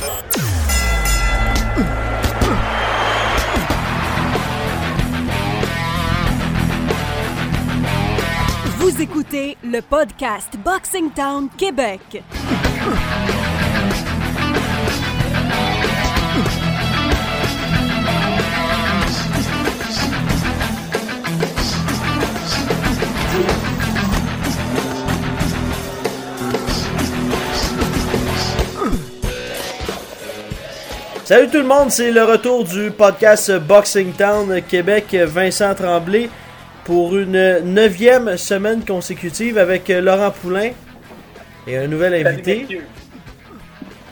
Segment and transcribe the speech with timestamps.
[0.00, 0.06] Vous
[9.02, 12.22] écoutez le podcast Boxing Town Québec.
[31.30, 35.14] Salut tout le monde, c'est le retour du podcast Boxing Town Québec.
[35.14, 36.28] Vincent Tremblay
[36.84, 40.70] pour une neuvième semaine consécutive avec Laurent Poulain
[41.68, 42.80] et un nouvel invité.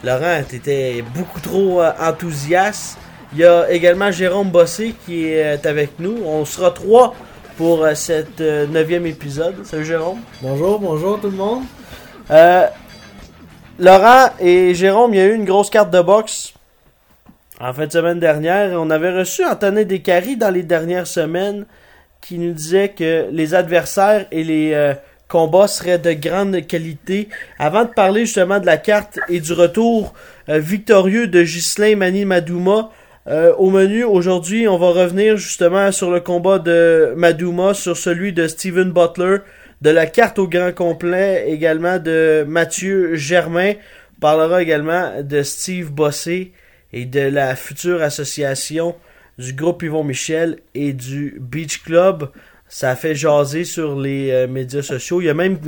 [0.04, 2.98] Laurent, t'étais beaucoup trop euh, enthousiaste.
[3.32, 6.22] Il y a également Jérôme Bossé qui est avec nous.
[6.24, 7.16] On sera trois
[7.56, 9.66] pour euh, cet euh, neuvième épisode.
[9.66, 10.20] Salut Jérôme.
[10.40, 11.64] Bonjour, bonjour tout le monde.
[12.30, 12.68] Euh,
[13.76, 16.54] Laurent et Jérôme, il y a eu une grosse carte de boxe
[17.60, 18.70] en fin de semaine dernière.
[18.80, 21.66] On avait reçu Antonin Descaries dans les dernières semaines
[22.20, 24.94] qui nous disait que les adversaires et les euh,
[25.28, 27.28] combats seraient de grande qualité.
[27.58, 30.14] Avant de parler justement de la carte et du retour
[30.48, 32.90] euh, victorieux de Ghislain Mani Madouma,
[33.26, 38.32] euh, au menu aujourd'hui, on va revenir justement sur le combat de Madouma, sur celui
[38.32, 39.38] de Steven Butler,
[39.82, 43.74] de la carte au grand complet également de Mathieu Germain.
[44.20, 46.52] Parlera également de Steve Bossé
[46.92, 48.94] et de la future association
[49.38, 52.30] du groupe Yvon Michel et du Beach Club.
[52.68, 55.20] Ça a fait jaser sur les euh, médias sociaux.
[55.20, 55.58] Il y a même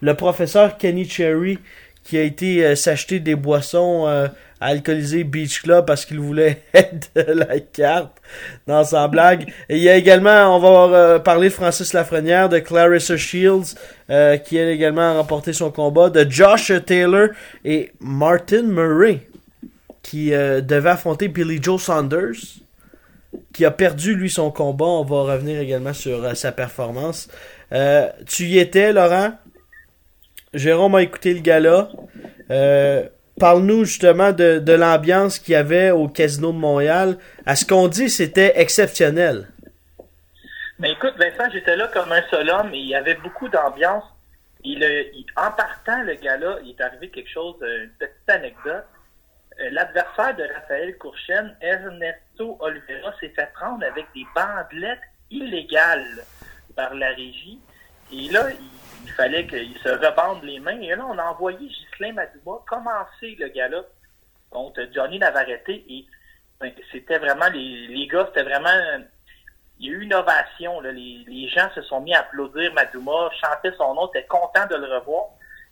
[0.00, 1.58] le professeur Kenny Cherry
[2.08, 4.28] qui a été euh, s'acheter des boissons euh,
[4.60, 8.16] alcoolisées Beach Club parce qu'il voulait être de la carte
[8.66, 9.52] dans sa blague.
[9.68, 13.74] Et il y a également, on va euh, parler de Francis Lafrenière, de Clarissa Shields,
[14.46, 17.28] qui a également remporté son combat, de Josh Taylor
[17.62, 19.20] et Martin Murray,
[20.08, 22.62] qui euh, devait affronter Billy Joe Saunders,
[23.52, 24.86] qui a perdu lui son combat.
[24.86, 27.28] On va revenir également sur euh, sa performance.
[27.72, 29.32] Euh, tu y étais, Laurent?
[30.54, 31.90] Jérôme a écouté le gala.
[33.38, 37.18] Parle-nous justement de, l'ambiance qu'il y avait au Casino de Montréal.
[37.44, 39.48] À ce qu'on dit, c'était exceptionnel.
[40.78, 44.04] Mais écoute, Vincent, j'étais là comme un seul homme et il y avait beaucoup d'ambiance.
[44.64, 44.82] Il,
[45.36, 48.86] en partant, le gars-là, il est arrivé quelque chose, une petite anecdote.
[49.60, 56.24] Euh, L'adversaire de Raphaël Courchen, Ernesto Oliveira, s'est fait prendre avec des bandelettes illégales
[56.76, 57.58] par la régie.
[58.12, 58.48] Et là,
[59.04, 60.80] il, fallait qu'il se rebande les mains.
[60.80, 63.82] Et là, on a envoyé Ghislain Madouma commencer le gala
[64.50, 65.68] contre Johnny Navarrete.
[65.68, 66.06] Et
[66.60, 68.68] ben, c'était vraiment, les, gars, c'était vraiment
[69.80, 70.80] il y a eu une ovation.
[70.80, 74.98] Les gens se sont mis à applaudir Madouma, chantaient son nom, étaient contents de le
[74.98, 75.26] revoir.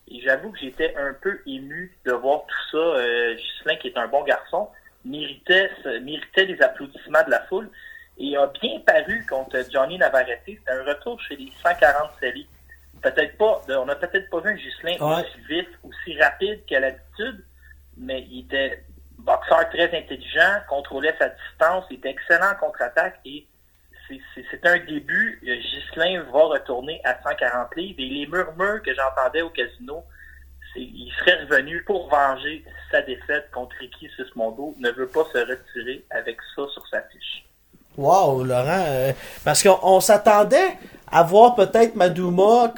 [0.08, 2.76] Et j'avoue que j'étais un peu ému de voir tout ça.
[2.78, 4.68] Euh, Ghislain, qui est un bon garçon,
[5.04, 5.70] méritait,
[6.02, 7.68] méritait les applaudissements de la foule.
[8.18, 10.40] Et a bien paru contre Johnny Navarrete.
[10.46, 12.48] C'était un retour chez les 140 séries.
[13.02, 15.22] Peut-être pas, on n'a peut-être pas vu un Ghislain Ouais.
[15.22, 17.44] aussi vif, aussi rapide qu'à l'habitude,
[17.98, 18.82] mais il était
[19.18, 23.46] boxeur très intelligent, contrôlait sa distance, il était excellent en contre-attaque et
[24.08, 25.40] c'est- un début.
[25.42, 30.02] Ghislain va retourner à 140 livres et les murmures que j'entendais au casino,
[30.76, 36.04] il serait revenu pour venger sa défaite contre Ricky Sismondo, ne veut pas se retirer
[36.10, 37.44] avec ça sur sa fiche.
[37.96, 38.84] Wow, Laurent.
[38.88, 39.12] euh,
[39.44, 40.76] parce qu'on on s'attendait
[41.10, 42.74] à voir peut-être Madouma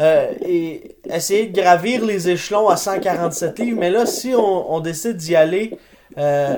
[0.00, 4.80] euh, et essayer de gravir les échelons à 147 livres, mais là, si on, on
[4.80, 5.78] décide d'y aller
[6.16, 6.56] euh,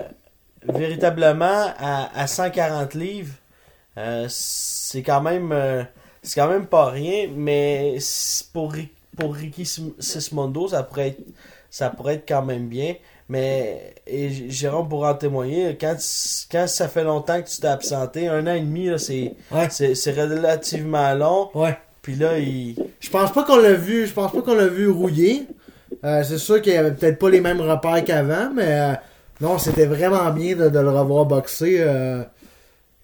[0.62, 3.33] véritablement à, à 140 livres,
[3.99, 5.82] euh, c'est quand même euh,
[6.22, 7.97] c'est quand même pas rien, mais
[8.53, 8.75] pour
[9.16, 9.65] pour Ricky
[9.99, 11.21] Sismondo, ça pourrait être
[11.71, 12.94] ça pourrait être quand même bien.
[13.28, 15.97] Mais et Jérôme pourra en témoigner, quand,
[16.53, 19.69] quand ça fait longtemps que tu t'es absenté, un an et demi, là, c'est Ouais.
[19.71, 21.49] c'est c'est relativement long.
[21.55, 21.76] Ouais.
[22.03, 22.76] Puis là, il.
[23.00, 25.47] Je pense pas qu'on l'a vu, je pense pas qu'on l'a vu rouiller.
[26.05, 28.93] Euh, c'est sûr qu'il avait peut-être pas les mêmes repères qu'avant, mais euh,
[29.41, 31.76] non, c'était vraiment bien de, de le revoir boxer.
[31.81, 32.25] Euh,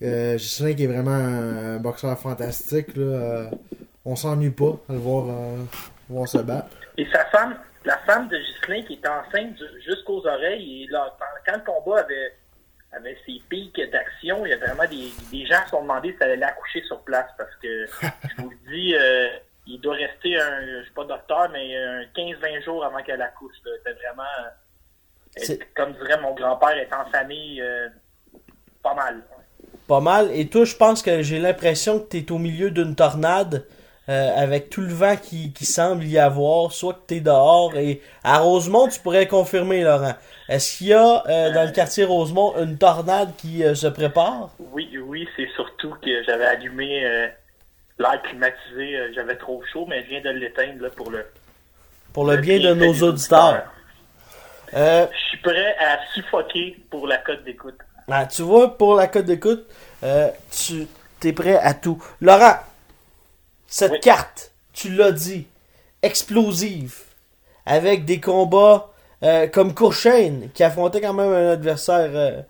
[0.02, 2.97] euh, qui est vraiment un boxeur fantastique.
[2.97, 3.50] Là, euh,
[4.05, 5.56] on s'ennuie pas à le voir, euh,
[6.08, 6.69] voir se battre.
[6.97, 11.14] Et sa femme, la femme de Ghislain qui est enceinte ju- jusqu'aux oreilles, et là,
[11.47, 12.32] quand le combat avait,
[12.93, 16.17] avait ses pics d'action, il y a vraiment des, des gens se sont demandé si
[16.20, 17.87] elle allait accoucher sur place parce que,
[18.37, 19.29] je vous le dis, euh,
[19.67, 23.55] il doit rester un, je suis pas docteur, mais un 15-20 jours avant qu'elle accouche.
[23.62, 24.23] C'était vraiment,
[25.38, 27.88] euh, comme dirait mon grand-père, est en famille euh,
[28.82, 29.23] pas mal.
[29.90, 30.31] Pas mal.
[30.32, 33.64] Et toi, je pense que j'ai l'impression que tu es au milieu d'une tornade.
[34.10, 37.76] euh, avec tout le vent qui, qui semble y avoir, soit que tu es dehors
[37.76, 40.14] et à Rosemont, tu pourrais confirmer, Laurent.
[40.48, 44.50] Est-ce qu'il y a euh, dans le quartier Rosemont une tornade qui euh, se prépare?
[44.58, 47.02] Oui, oui, c'est surtout que j'avais allumé
[47.98, 51.25] l'air climatisé, j'avais trop chaud, mais je viens de l'éteindre là, pour le.
[52.12, 53.62] Pour le bien de nos auditeurs.
[54.75, 57.78] Euh, Je suis prêt à suffoquer pour la cote d'écoute.
[58.10, 59.66] Ah, tu vois, pour la cote d'écoute,
[60.02, 60.86] euh, tu
[61.24, 62.02] es prêt à tout.
[62.20, 62.56] Laurent,
[63.66, 64.00] cette Oui.
[64.00, 65.46] carte, tu l'as dit,
[66.02, 66.94] explosive,
[67.66, 68.90] avec des combats
[69.22, 72.40] euh, comme Courchaine, qui affrontait quand même un adversaire euh,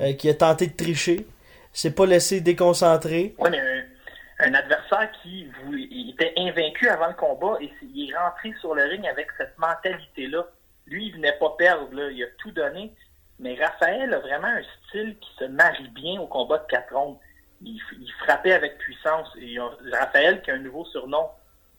[0.00, 1.26] euh, qui a tenté de tricher,
[1.72, 3.34] s'est pas laissé déconcentrer.
[3.38, 8.16] Oui, mais un, un adversaire qui vous, était invaincu avant le combat et il est
[8.16, 10.46] rentré sur le ring avec cette mentalité-là.
[10.86, 12.92] Lui, il venait pas perdre, là, il a tout donné.
[13.38, 17.18] Mais Raphaël a vraiment un style qui se marie bien au combat de quatre rondes.
[17.64, 17.80] Il,
[18.20, 19.28] frappait avec puissance.
[19.40, 19.56] Et
[19.92, 21.28] Raphaël qui a un nouveau surnom,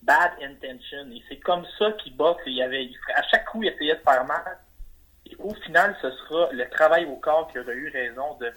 [0.01, 1.09] Bad Intention.
[1.11, 2.43] Et c'est comme ça qu'il boxe.
[2.45, 4.57] Il avait, à chaque coup, il essayait de faire mal.
[5.25, 8.51] Et au final, ce sera le travail au corps qui aurait eu raison de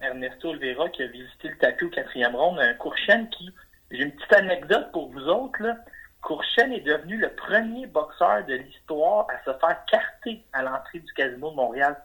[0.00, 2.58] Ernesto Oliveira qui a visité le tapis au quatrième round.
[2.58, 3.50] Un Courchen qui,
[3.90, 5.76] j'ai une petite anecdote pour vous autres, là.
[6.22, 11.12] Courchen est devenu le premier boxeur de l'histoire à se faire carter à l'entrée du
[11.12, 11.96] casino de Montréal.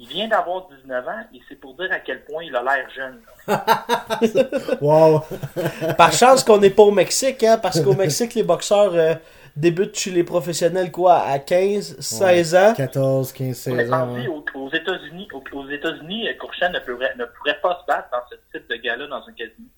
[0.00, 2.88] Il vient d'avoir 19 ans et c'est pour dire à quel point il a l'air
[2.90, 3.20] jeune.
[4.80, 5.24] Wow.
[5.98, 9.14] Par chance qu'on n'est pas au Mexique, hein, parce qu'au Mexique, les boxeurs euh,
[9.56, 12.74] débutent chez les professionnels quoi, à 15, 16 ans?
[12.76, 14.16] 14, 15, On est 16 ans.
[14.28, 18.08] aux, aux États-Unis, aux, aux États-Unis, euh, Courchen ne pourrait, ne pourrait pas se battre
[18.10, 19.68] dans ce type de gars-là dans un casino.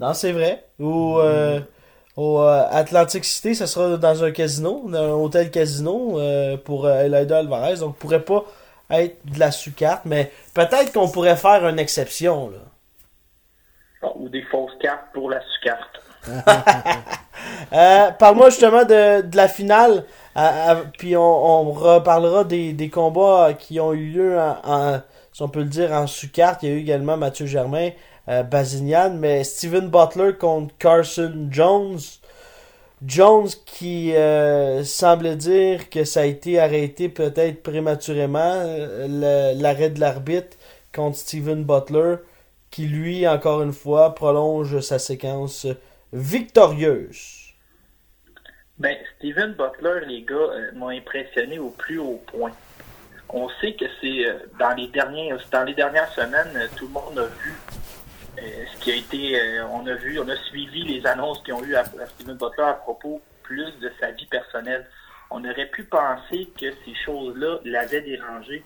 [0.00, 0.64] Non, c'est vrai.
[0.78, 1.60] Ou euh,
[2.16, 6.86] au euh, Atlantic City, ça sera dans un casino, dans un hôtel casino euh, pour
[6.86, 7.76] euh, Elida Alvarez.
[7.76, 8.44] Donc, pourrait pas
[8.90, 12.50] être de la sucarte, mais peut-être qu'on pourrait faire une exception.
[12.50, 12.58] Là.
[14.02, 16.02] Bon, ou des fausses cartes pour la sucarte.
[17.72, 20.04] Euh, Parle-moi justement de, de la finale,
[20.36, 25.00] euh, euh, puis on, on reparlera des, des combats qui ont eu lieu en, en-
[25.32, 26.62] si on peut le dire, en sous-carte.
[26.62, 27.90] Il y a eu également Mathieu Germain,
[28.28, 31.98] euh, Bazinian, mais Steven Butler contre Carson Jones.
[33.04, 40.00] Jones qui euh, semble dire que ça a été arrêté peut-être prématurément, euh, l'arrêt de
[40.00, 40.56] l'arbitre
[40.94, 42.16] contre Steven Butler,
[42.70, 45.66] qui lui, encore une fois, prolonge sa séquence
[46.12, 47.46] victorieuse.
[48.78, 52.52] Ben, Steven Butler, les gars, euh, m'ont impressionné au plus haut point.
[53.30, 56.92] On sait que c'est euh, dans les derniers, dans les dernières semaines, euh, tout le
[56.92, 57.54] monde a vu
[58.38, 61.62] ce qui a été, euh, on a vu, on a suivi les annonces qu'ils ont
[61.62, 64.86] eu à, Steven Butler à propos plus de sa vie personnelle.
[65.30, 68.64] On aurait pu penser que ces choses-là l'avaient dérangé.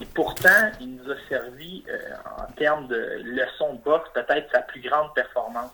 [0.00, 1.98] Et pourtant, il nous a servi, euh,
[2.38, 5.70] en termes de leçon de boxe, peut-être sa plus grande performance.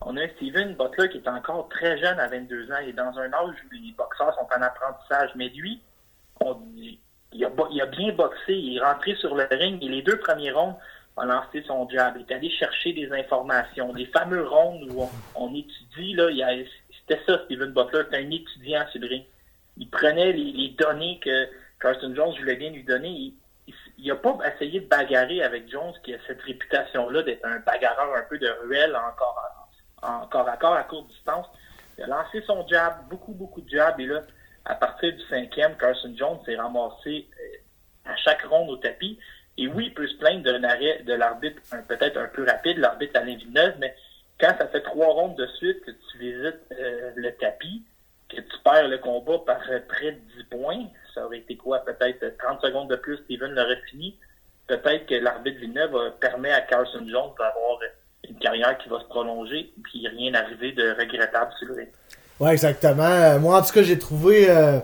[0.00, 2.78] On a Steven Butler qui est encore très jeune à 22 ans.
[2.78, 5.30] Est dans un âge où les boxeurs sont en apprentissage.
[5.34, 5.82] Mais lui,
[7.32, 8.54] il, a, il a bien boxé.
[8.54, 10.76] Il est rentré sur le ring et les deux premiers ronds
[11.20, 11.86] a lancé son.
[11.90, 13.92] Il est allé chercher des informations.
[13.94, 16.28] Les fameux ronds où on, étudie, là,
[17.00, 18.02] c'était ça, Steven Butler.
[18.04, 19.24] C'était un étudiant sur le ring.
[19.76, 21.48] Il prenait les, données que
[21.80, 23.34] Carson Jones voulait bien lui donner.
[23.98, 28.16] Il, n'a pas essayé de bagarrer avec Jones qui a cette réputation-là d'être un bagarreur
[28.16, 29.36] un peu de ruelle encore
[30.02, 31.46] en corps à corps à courte distance.
[31.98, 34.22] Il a lancé son jab, beaucoup, beaucoup de jab, et là,
[34.64, 39.18] à partir du cinquième, Carson Jones s'est ramassé euh, à chaque ronde au tapis.
[39.60, 43.20] Et oui, il peut se plaindre d'un arrêt de l'arbitre peut-être un peu rapide, l'arbitre
[43.20, 43.94] Alain Villeneuve, mais
[44.40, 47.82] quand ça fait trois rondes de suite que tu visites euh, le tapis,
[48.30, 51.80] que tu perds le combat par euh, près de 10 points, ça aurait été quoi?
[51.80, 54.16] Peut-être euh, 30 secondes de plus, Steven l'aurait fini.
[54.66, 58.98] Peut-être que l'arbitre Villeneuve euh, permet à Carson Jones d'avoir euh, une carrière qui va
[59.00, 61.88] se prolonger, puis rien n'arriver de regrettable sur le ring.
[62.38, 63.02] Ouais, exactement.
[63.04, 64.78] Euh, Moi, en tout cas, j'ai trouvé euh,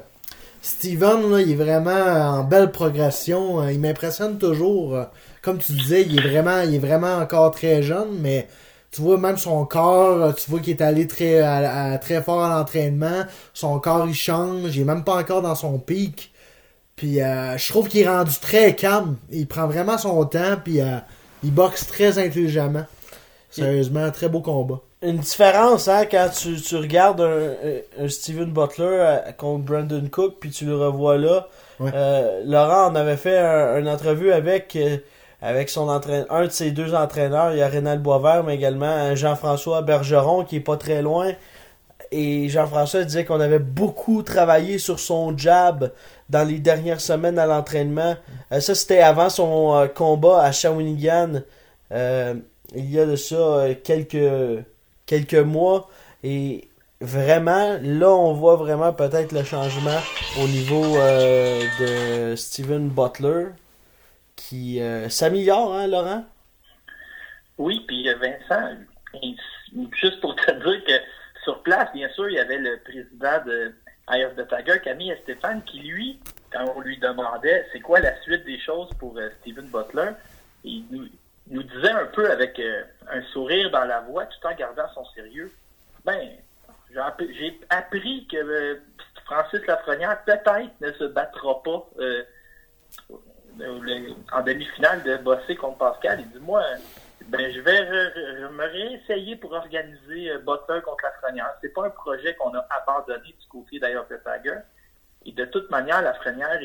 [0.67, 3.63] Steven, là, il est vraiment en belle progression.
[3.63, 4.97] Euh, Il m'impressionne toujours.
[4.97, 5.05] Euh,
[5.43, 8.49] Comme tu disais, il est vraiment, il est vraiment encore très jeune, mais
[8.91, 12.21] tu vois même son corps, euh, tu vois qu'il est allé très, à- à- très
[12.21, 13.23] fort à l'entraînement.
[13.55, 14.75] Son corps, il change.
[14.77, 16.33] Il est même pas encore dans son pic.
[16.97, 19.17] Puis euh, je trouve qu'il est rendu très calme.
[19.31, 20.99] Il prend vraiment son temps, puis euh,
[21.45, 22.87] il boxe très intelligemment.
[23.51, 24.81] Sérieusement, très beau combat.
[25.03, 27.53] Une différence, hein, quand tu, tu regardes un,
[28.03, 31.49] un Steven Butler euh, contre Brandon Cook, puis tu le revois là.
[31.79, 31.91] Ouais.
[31.95, 34.97] Euh, Laurent, on avait fait un, une entrevue avec, euh,
[35.43, 37.53] avec son entraîneur, un de ses deux entraîneurs.
[37.53, 41.33] Il y a Rénal Boisvert, mais également un Jean-François Bergeron, qui est pas très loin.
[42.11, 45.93] Et Jean-François disait qu'on avait beaucoup travaillé sur son jab
[46.31, 48.17] dans les dernières semaines à l'entraînement.
[48.51, 51.43] Euh, ça, c'était avant son combat à Shawinigan.
[51.93, 52.35] Euh,
[52.75, 54.17] il y a de ça quelques,
[55.07, 55.89] quelques mois.
[56.23, 56.69] Et
[57.01, 60.01] vraiment, là, on voit vraiment peut-être le changement
[60.43, 63.47] au niveau euh, de Steven Butler
[64.35, 66.25] qui euh, s'améliore, hein, Laurent?
[67.59, 68.77] Oui, puis euh, Vincent,
[69.93, 70.93] juste pour te dire que
[71.43, 73.73] sur place, bien sûr, il y avait le président de
[74.09, 76.21] of the Tiger, Camille Stéphane, qui lui,
[76.53, 80.11] quand on lui demandait c'est quoi la suite des choses pour Steven Butler,
[80.63, 80.85] il
[81.49, 82.61] nous, disait un peu avec
[83.11, 85.53] un sourire dans la voix, tout en gardant son sérieux,
[86.05, 86.21] ben,
[86.91, 88.77] j'ai appris que euh,
[89.25, 92.23] Francis Lafrenière peut-être ne se battra pas euh,
[94.33, 96.21] en demi-finale de bosser contre Pascal.
[96.21, 96.63] Il dit moi,
[97.27, 97.83] ben je vais
[98.51, 101.53] me réessayer pour organiser euh, Butler contre Lafrenière.
[101.61, 104.59] C'est pas un projet qu'on a abandonné du côté d'ailleurs de Tiger.
[105.25, 106.61] Et de toute manière, Lafrenière,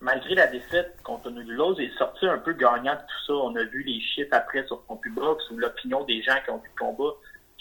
[0.00, 3.32] malgré la défaite contre Nulos, est sorti un peu gagnant de tout ça.
[3.34, 6.70] On a vu les chiffres après sur CompuBox ou l'opinion des gens qui ont vu
[6.74, 7.14] le combat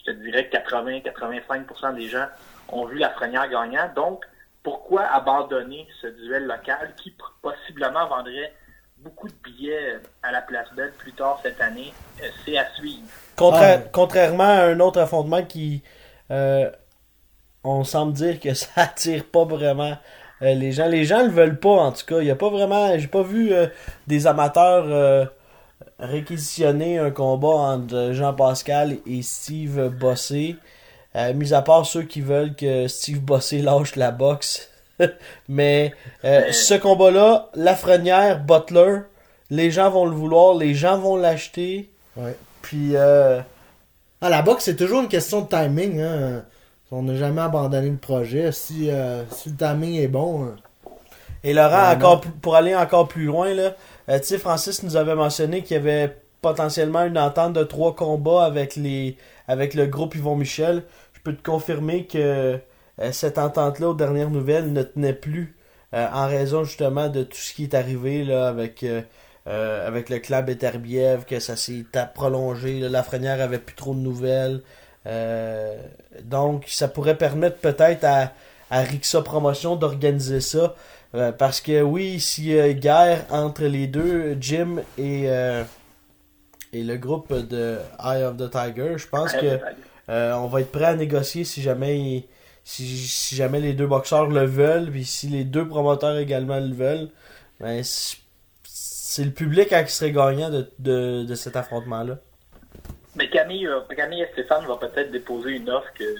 [0.05, 2.27] je te dirais que 80-85% des gens
[2.69, 3.89] ont vu la Lafrenière gagnant.
[3.95, 4.23] Donc,
[4.61, 8.53] pourquoi abandonner ce duel local qui possiblement vendrait
[8.97, 11.93] beaucoup de billets à la Place Belle plus tard cette année?
[12.21, 13.07] Euh, c'est à suivre.
[13.39, 13.77] Ah.
[13.91, 15.83] Contrairement à un autre affrontement qui,
[16.31, 16.69] euh,
[17.63, 19.97] on semble dire que ça attire pas vraiment
[20.41, 20.87] euh, les gens.
[20.87, 22.19] Les gens le veulent pas, en tout cas.
[22.19, 23.51] Il y a pas vraiment, j'ai pas vu
[24.07, 25.29] des amateurs
[25.99, 30.57] réquisitionner un combat entre Jean-Pascal et Steve Bossé.
[31.15, 34.69] Euh, mis à part ceux qui veulent que Steve Bossé lâche la boxe.
[35.47, 35.93] Mais
[36.25, 39.01] euh, ce combat-là, Lafrenière, Butler,
[39.49, 41.89] les gens vont le vouloir, les gens vont l'acheter.
[42.15, 42.35] Ouais.
[42.61, 42.95] Puis.
[42.95, 43.41] Euh...
[44.21, 45.99] Ah, la boxe, c'est toujours une question de timing.
[45.99, 46.45] Hein.
[46.95, 48.51] On n'a jamais abandonné le projet.
[48.51, 50.43] Si, euh, si le timing est bon.
[50.43, 50.55] Hein.
[51.43, 53.75] Et Laurent, encore, pour aller encore plus loin, là,
[54.09, 57.95] euh, tu sais, Francis nous avait mentionné qu'il y avait potentiellement une entente de trois
[57.95, 60.83] combats avec les avec le groupe Yvon Michel.
[61.13, 62.59] Je peux te confirmer que
[62.99, 65.55] euh, cette entente-là, aux dernières nouvelles, ne tenait plus
[65.95, 68.85] euh, en raison justement de tout ce qui est arrivé là, avec,
[69.45, 72.79] avec le club Eterbiev, que ça s'est prolongé.
[72.79, 74.61] La Lafrenière avait plus trop de nouvelles.
[75.05, 78.31] Donc, ça pourrait permettre peut-être à,
[78.69, 80.75] à Rixa Promotion d'organiser ça
[81.15, 85.63] euh, parce que oui, s'il y a guerre entre les deux, Jim et, euh,
[86.71, 89.59] et le groupe de Eye of the Tiger, je pense que
[90.09, 92.27] euh, on va être prêt à négocier si jamais
[92.63, 97.09] si, jamais les deux boxeurs le veulent, puis si les deux promoteurs également le veulent,
[97.59, 102.17] ben, c'est le public qui serait gagnant de, de, cet affrontement-là.
[103.15, 106.15] Mais Camille, Camille et Stéphane vont peut-être déposer une offre que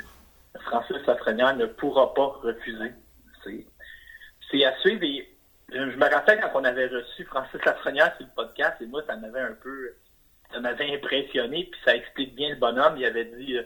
[0.62, 2.92] Francis Lafrenière ne pourra pas refuser.
[4.52, 5.04] C'est à suivre.
[5.04, 5.28] Et
[5.72, 9.16] je me rappelle quand on avait reçu Francis Lafrenière sur le podcast, et moi, ça
[9.16, 9.94] m'avait un peu,
[10.52, 12.96] ça m'avait impressionné, puis ça explique bien le bonhomme.
[12.98, 13.64] Il avait dit, euh,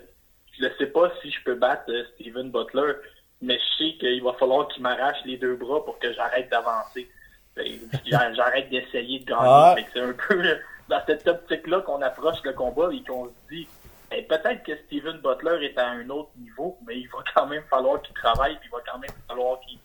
[0.57, 2.93] je ne sais pas si je peux battre euh, Steven Butler,
[3.41, 7.09] mais je sais qu'il va falloir qu'il m'arrache les deux bras pour que j'arrête d'avancer.
[7.55, 7.65] Ben,
[8.05, 9.41] j'arrête d'essayer de gagner.
[9.43, 9.75] Ah.
[9.93, 10.41] C'est un peu
[10.89, 13.67] dans cette optique-là qu'on approche le combat et qu'on se dit,
[14.09, 17.63] ben, peut-être que Steven Butler est à un autre niveau, mais il va quand même
[17.69, 19.79] falloir qu'il travaille, puis il va quand même falloir qu'il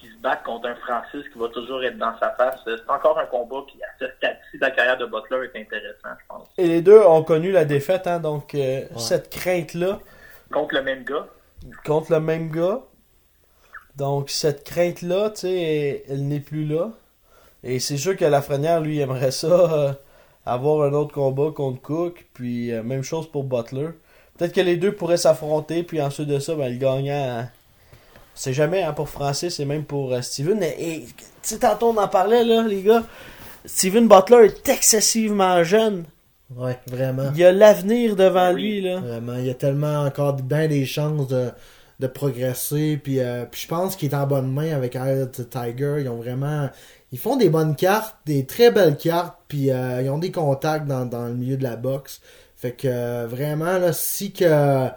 [0.00, 2.60] qui se battent contre un Francis qui va toujours être dans sa face.
[2.64, 6.08] C'est encore un combat qui, à ce stade-ci de la carrière de Butler, est intéressant,
[6.20, 6.48] je pense.
[6.58, 10.00] Et les deux ont connu la défaite, hein, donc euh, cette crainte-là.
[10.52, 11.26] Contre le même gars.
[11.84, 12.80] Contre le même gars.
[13.96, 16.90] Donc cette crainte-là, tu sais, elle, n'est plus là.
[17.62, 19.92] Et c'est sûr que Lafrenière, lui, aimerait ça, euh,
[20.46, 22.26] avoir un autre combat contre Cook.
[22.32, 23.88] Puis euh, même chose pour Butler.
[24.38, 27.46] Peut-être que les deux pourraient s'affronter, puis ensuite de ça, ben, le gagnant
[28.36, 30.62] c'est jamais hein, pour Francis et même pour euh, Steven.
[30.62, 33.02] Et, tu sais, tantôt on en parlait, là, les gars.
[33.64, 36.04] Steven Butler est excessivement jeune.
[36.54, 37.30] Ouais, vraiment.
[37.32, 39.00] Il y a l'avenir devant lui, là.
[39.00, 41.50] Vraiment, il y a tellement encore bien des chances de,
[42.00, 43.00] de progresser.
[43.02, 45.96] Puis, euh, puis je pense qu'il est en bonne main avec Eye Tiger.
[46.00, 46.68] Ils ont vraiment.
[47.12, 50.86] Ils font des bonnes cartes, des très belles cartes, puis euh, ils ont des contacts
[50.86, 52.20] dans, dans, le milieu de la boxe.
[52.56, 54.88] Fait que vraiment, là, si que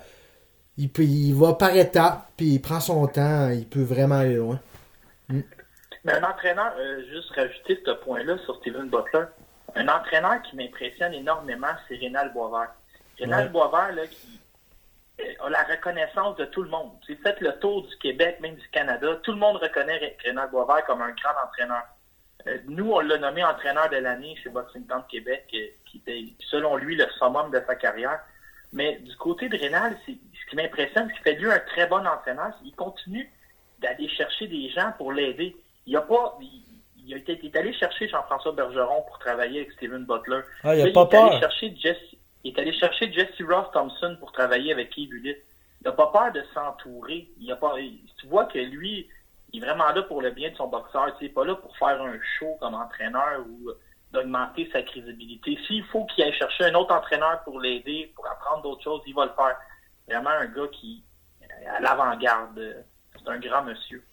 [0.78, 4.38] il, peut, il va par étapes, puis il prend son temps, il peut vraiment aller
[4.38, 4.60] loin.
[5.28, 5.42] Mm.
[6.06, 9.26] Mais un entraîneur, euh, juste rajouter ce point-là sur Steven Butler,
[9.76, 12.72] un entraîneur qui m'impressionne énormément, c'est Rénal Boisvert.
[13.20, 14.39] Rénal Boisvert, là, qui euh,
[15.50, 16.92] la reconnaissance de tout le monde.
[17.06, 19.16] C'est fait le tour du Québec, même du Canada.
[19.24, 21.84] Tout le monde reconnaît Rénal Boisvert comme un grand entraîneur.
[22.48, 26.78] Euh, nous, on l'a nommé entraîneur de l'année chez Boxing Town Québec, qui était, selon
[26.78, 28.20] lui, le summum de sa carrière.
[28.72, 30.12] Mais du côté de Rénal, ce
[30.50, 32.54] qui m'impressionne, c'est qu'il fait lui un très bon entraîneur.
[32.64, 33.30] Il continue
[33.80, 35.56] d'aller chercher des gens pour l'aider.
[35.86, 36.38] Il a pas.
[37.06, 40.42] Il, a été, est allé chercher Jean-François Bergeron pour travailler avec Steven Butler.
[40.64, 44.16] Ah, il, a pas est Allé chercher Jesse, il est allé chercher Jesse Ross Thompson
[44.20, 45.38] pour travailler avec Keith Bullitt.
[45.84, 47.30] n'a pas peur de s'entourer.
[47.40, 47.76] Il a pas,
[48.20, 49.08] tu vois que lui,
[49.52, 51.16] il est vraiment là pour le bien de son boxeur.
[51.20, 53.72] Il n'est pas là pour faire un show comme entraîneur ou
[54.12, 55.58] d'augmenter sa crédibilité.
[55.68, 59.14] S'il faut qu'il aille chercher un autre entraîneur pour l'aider, pour apprendre d'autres choses, il
[59.14, 59.58] va le faire.
[60.08, 61.04] Vraiment un gars qui
[61.42, 62.86] est à l'avant-garde.
[63.14, 64.04] C'est un grand monsieur.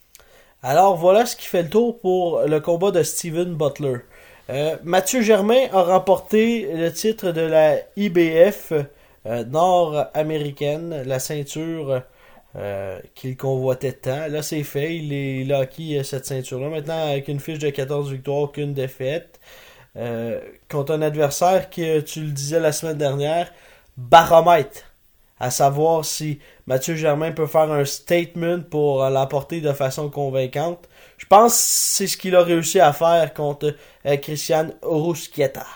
[0.62, 3.98] Alors voilà ce qui fait le tour pour le combat de Steven Butler.
[4.48, 8.72] Euh, Mathieu Germain a remporté le titre de la IBF
[9.26, 12.02] euh, nord-américaine, la ceinture
[12.54, 14.28] euh, qu'il convoitait tant.
[14.28, 14.96] Là, c'est fait.
[14.96, 16.68] Il, a acquis cette ceinture-là.
[16.68, 19.40] Maintenant, avec une fiche de 14 victoires, aucune défaite.
[20.68, 23.52] contre un adversaire qui, tu le disais la semaine dernière,
[23.96, 24.84] baromètre
[25.38, 30.88] à savoir si Mathieu Germain peut faire un statement pour l'apporter de façon convaincante.
[31.18, 35.66] Je pense que c'est ce qu'il a réussi à faire contre euh, Christian Urusquieta.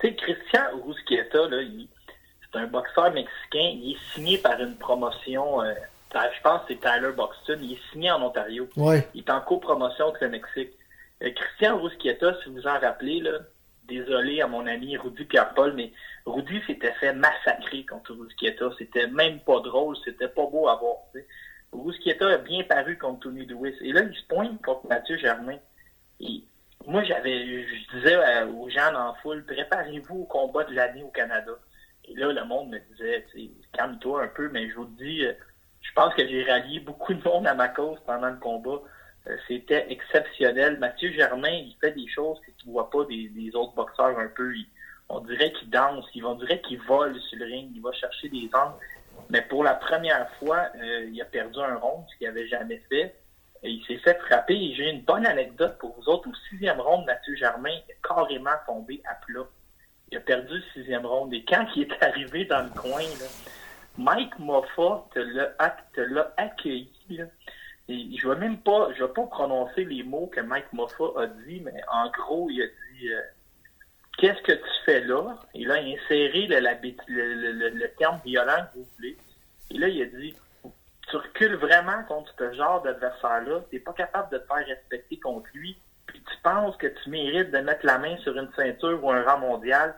[0.00, 3.70] Tu sais, Christian Urusquieta, c'est un boxeur mexicain.
[3.74, 5.74] Il est signé par une promotion, euh,
[6.14, 7.58] je pense que c'est Tyler Boxton.
[7.60, 8.68] Il est signé en Ontario.
[9.14, 10.70] Il est en copromotion avec le Mexique.
[11.22, 13.38] Euh, Christian Urusquieta, si vous vous en rappelez, là,
[13.88, 15.92] désolé à mon ami Rudy Pierre-Paul, mais
[16.24, 18.70] Rudy s'était fait massacrer contre Rusquieta.
[18.78, 20.96] C'était même pas drôle, c'était pas beau à voir.
[21.84, 23.76] Rusquieta a bien paru contre Tony Lewis.
[23.80, 25.58] Et là, il se pointe contre Mathieu Germain.
[26.20, 26.42] Et
[26.86, 31.52] moi, j'avais, je disais aux gens la foule, préparez-vous au combat de l'année au Canada.
[32.08, 33.26] Et là, le monde me disait,
[33.72, 35.32] calme-toi un peu, mais je vous dis, euh,
[35.82, 38.80] je pense que j'ai rallié beaucoup de monde à ma cause pendant le combat.
[39.26, 40.78] Euh, c'était exceptionnel.
[40.78, 44.52] Mathieu Germain, il fait des choses que tu vois pas des, autres boxeurs un peu.
[45.08, 48.48] on dirait qu'il danse, on dirait qu'il vole sur le ring, il va chercher des
[48.54, 48.78] angles.
[49.30, 52.82] Mais pour la première fois, euh, il a perdu un rond, ce qu'il n'avait jamais
[52.88, 53.14] fait.
[53.62, 54.54] Il s'est fait frapper.
[54.54, 56.28] Et j'ai une bonne anecdote pour vous autres.
[56.28, 59.46] Au sixième round, Mathieu Germain est carrément tombé à plat.
[60.12, 61.32] Il a perdu le sixième round.
[61.34, 63.02] Et quand il est arrivé dans le coin,
[63.98, 66.90] Mike Moffat te l'a accueilli.
[67.88, 71.60] Je vais même pas, je vais pas prononcer les mots que Mike Moffat a dit,
[71.60, 73.20] mais en gros, il a dit euh,
[74.18, 75.36] Qu'est-ce que tu fais là?
[75.54, 79.16] Et là, il a inséré le, le, terme violent que vous voulez.
[79.70, 80.34] Et là, il a dit
[81.10, 85.18] Tu recules vraiment contre ce genre d'adversaire-là, tu n'es pas capable de te faire respecter
[85.18, 85.76] contre lui,
[86.06, 89.22] puis tu penses que tu mérites de mettre la main sur une ceinture ou un
[89.22, 89.94] rang mondial.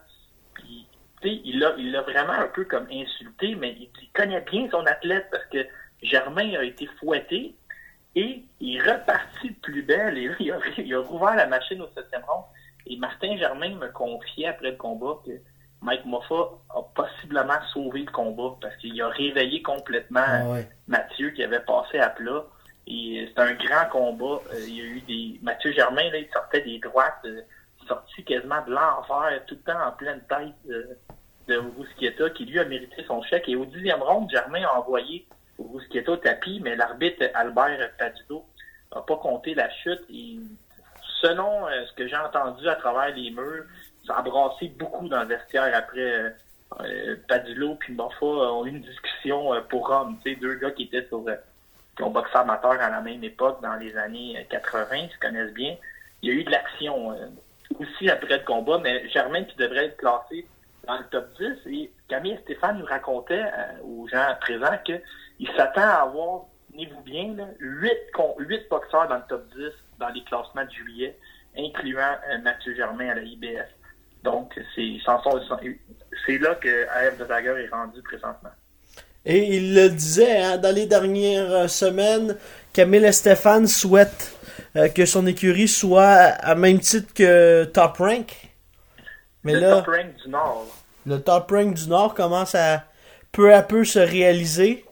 [0.55, 0.89] Puis,
[1.23, 5.45] il l'a il vraiment un peu comme insulté, mais il, connaît bien son athlète parce
[5.47, 5.65] que
[6.03, 7.55] Germain a été fouetté,
[8.17, 10.19] et il repartit de plus belle.
[10.19, 12.38] Et a, il a rouvert la machine au septième round.
[12.89, 15.33] Et Martin Germain me confiait après le combat que
[15.83, 21.43] Mike Moffat a possiblement sauvé le combat parce qu'il a réveillé complètement ah Mathieu qui
[21.43, 22.45] avait passé à plat.
[22.87, 24.41] Et c'était un grand combat.
[24.53, 25.39] Euh, il y a eu des.
[25.43, 27.43] Mathieu Germain, là, il sortait des droites, euh,
[27.87, 30.95] sorti quasiment de l'enfer, tout le temps en pleine tête euh,
[31.49, 33.49] de Rusquieta, qui lui a mérité son chèque.
[33.49, 35.27] Et au dixième round, Germain a envoyé
[35.59, 38.45] au tapis, mais l'arbitre Albert Padido
[38.95, 40.05] n'a pas compté la chute.
[40.11, 40.38] Et
[41.21, 43.65] selon euh, ce que j'ai entendu à travers les murs,
[44.07, 46.35] ça a brassé beaucoup dans le vestiaire après.
[46.81, 50.71] Euh, Padilo puis Moffat ont eu une discussion euh, pour hommes, tu sais, deux gars
[50.71, 51.25] qui étaient sur
[52.01, 55.77] ont boxé amateur à la même époque dans les années 80, se connaissent bien.
[56.23, 57.17] Il y a eu de l'action
[57.77, 60.47] aussi après le combat, mais Germain qui devrait être classé
[60.87, 63.51] dans le top 10 et Camille et Stéphane nous racontaient
[63.83, 64.93] aux gens présents que
[65.41, 67.91] il s'attend à avoir, tenez-vous bien, là, 8,
[68.39, 71.17] 8 boxeurs dans le top 10 dans les classements de juillet,
[71.57, 73.69] incluant euh, Mathieu Germain à la IBF.
[74.25, 78.51] Donc, c'est là que AF de Tiger est rendu présentement.
[79.25, 82.37] Et il le disait, hein, dans les dernières semaines,
[82.73, 84.39] Camille Stéphane souhaite
[84.77, 88.33] euh, que son écurie soit à même titre que Top Rank.
[89.45, 90.67] Mais le Top Rank du Nord.
[91.07, 92.85] Le Top Rank du Nord commence à
[93.33, 94.85] peu à peu se réaliser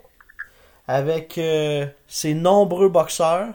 [0.89, 3.55] avec euh, ses nombreux boxeurs.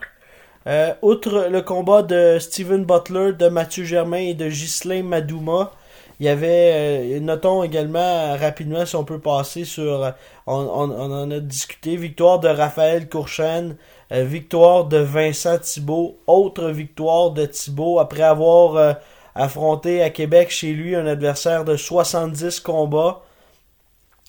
[0.67, 5.71] Euh, outre le combat de Steven Butler, de Mathieu Germain et de Ghislain Madouma,
[6.19, 10.13] il y avait, euh, notons également rapidement si on peut passer sur,
[10.45, 13.75] on, en a discuté, victoire de Raphaël Courchen,
[14.11, 18.97] victoire de Vincent Thibault, autre victoire de Thibault après avoir
[19.33, 23.21] affronté à Québec chez lui un adversaire de 70 combats,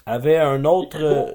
[0.06, 1.34] avait un autre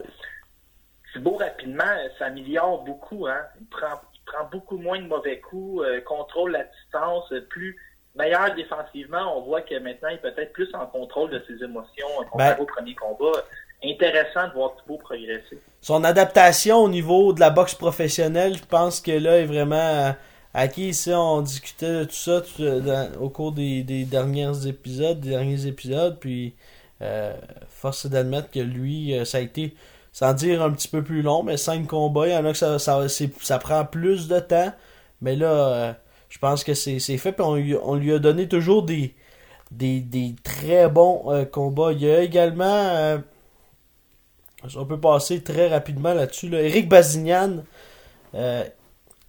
[1.20, 1.84] beau rapidement
[2.18, 3.28] s'améliore beaucoup.
[3.28, 3.42] Hein?
[3.60, 7.76] Il, prend, prend beaucoup moins de mauvais coups, euh, contrôle la distance, plus
[8.16, 9.38] meilleur défensivement.
[9.38, 12.62] On voit que maintenant, il est peut-être plus en contrôle de ses émotions comparé ben,
[12.62, 13.44] au premier combat.
[13.84, 15.60] Intéressant de voir Thibaut progresser.
[15.82, 20.16] Son adaptation au niveau de la boxe professionnelle, je pense que là, est vraiment
[20.54, 20.90] acquis.
[20.90, 22.42] Ici, on discutait de tout ça
[23.20, 26.56] au cours des, derniers épisodes, des derniers épisodes, puis
[27.02, 27.34] euh,
[27.70, 29.76] force d'admettre que lui, euh, ça a été
[30.20, 32.28] sans dire un petit peu plus long, mais cinq combats.
[32.28, 33.06] Il y en a que ça, ça,
[33.42, 34.72] ça prend plus de temps.
[35.22, 35.94] Mais là, euh,
[36.30, 37.32] je pense que c'est c'est fait.
[37.34, 39.16] Puis on, lui- on lui a donné toujours des,
[39.72, 41.92] des, des très bons euh, combats.
[41.94, 42.66] Il y a également.
[42.66, 43.20] euh,
[44.76, 46.50] on peut passer très rapidement là-dessus.
[46.50, 46.62] Là.
[46.62, 47.64] Eric Bazignan,
[48.36, 48.64] euh,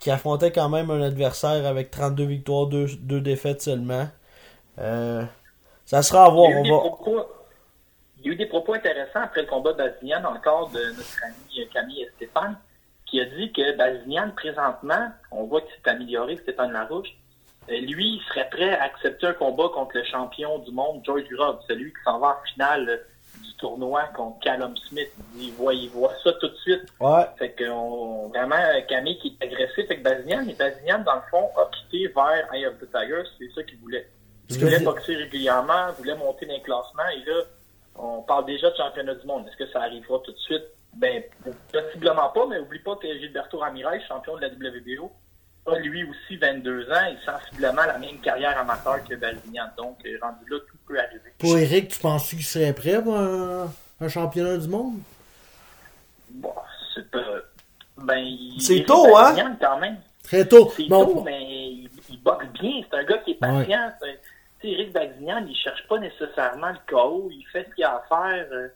[0.01, 4.09] qui affrontait quand même un adversaire avec 32 victoires, 2, défaites seulement.
[4.81, 5.25] Euh,
[5.87, 6.51] ça sera à voir.
[6.51, 6.91] On va...
[8.21, 11.25] il y a eu des propos intéressants après le combat de Bazignan, encore de notre
[11.25, 12.57] ami euh, Camille et Stéphane,
[13.07, 17.15] qui a dit que Bazignan, présentement, on voit qu'il s'est amélioré, Stéphane Larouche,
[17.71, 21.27] euh, lui, il serait prêt à accepter un combat contre le champion du monde, George
[21.39, 22.97] Robb, celui qui s'en va en finale euh,
[23.41, 25.11] du tournoi contre Callum Smith.
[25.37, 26.87] Il voit, il voit ça tout de suite.
[26.99, 27.25] Ouais.
[27.39, 28.57] Fait que on, vraiment
[28.89, 32.67] Camille qui est agressif avec Bazignan, et Bazignan, dans le fond, a quitté vers Eye
[32.67, 34.09] of the Tiger, c'est ça qu'il voulait.
[34.51, 37.43] Il voulait boxer régulièrement, voulait monter dans les classements, et là,
[37.99, 39.47] on parle déjà de championnat du monde.
[39.49, 40.65] Est-ce que ça arrivera tout de suite?
[40.95, 41.23] Ben,
[41.73, 45.13] possiblement pas, mais oublie pas que Gilberto Ramirez, champion de la WBO,
[45.67, 49.67] a lui aussi 22 ans et sensiblement la même carrière amateur que Bazignan.
[49.77, 51.33] Donc, euh, rendu là, tout peut arriver.
[51.39, 54.99] Pour Eric, tu penses qu'il serait prêt pour un, un championnat du monde?
[56.31, 56.55] Bon,
[56.95, 57.21] c'est pas...
[57.99, 59.57] Ben, il- C'est tôt, hein?
[59.61, 59.99] Quand même.
[60.23, 60.73] Très tôt.
[60.77, 62.83] C'est Bon, tôt, mais il, il boxe bien.
[62.91, 63.93] C'est un gars qui est patient.
[64.63, 67.29] Eric Bazignan, il cherche pas nécessairement le KO.
[67.31, 68.47] Il fait ce qu'il a à faire.
[68.53, 68.69] euh,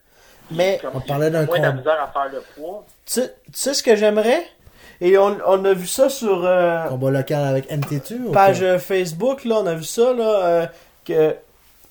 [0.51, 2.85] Mais comme on il- parlait d'un moins misère à faire le poids.
[3.07, 4.45] Tu sais- tu sais ce que j'aimerais?
[5.01, 7.67] Et on, on a vu ça sur euh, combat local avec
[8.33, 10.67] page euh, Facebook, là, on a vu ça, là, euh,
[11.05, 11.35] que,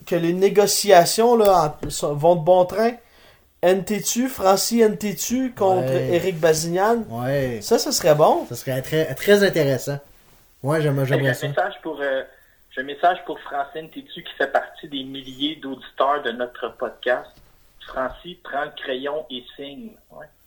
[0.06, 2.92] que les négociations là, en- vont de bon train.
[3.64, 6.10] NTTU, Francis NTTU contre Ouais.
[6.14, 7.04] Eric Bazignan.
[7.10, 7.60] Ouais.
[7.62, 8.46] Ça, ça serait bon.
[8.50, 10.00] Ça serait très, très intéressant.
[10.64, 11.48] Ouais, j'aimerais J'ai un j'aimerais ça.
[11.48, 12.24] message pour, euh,
[12.72, 17.30] j'ai un message pour Francine Tétu qui fait partie des milliers d'auditeurs de notre podcast?
[17.82, 19.92] Francis, prends le crayon et signe.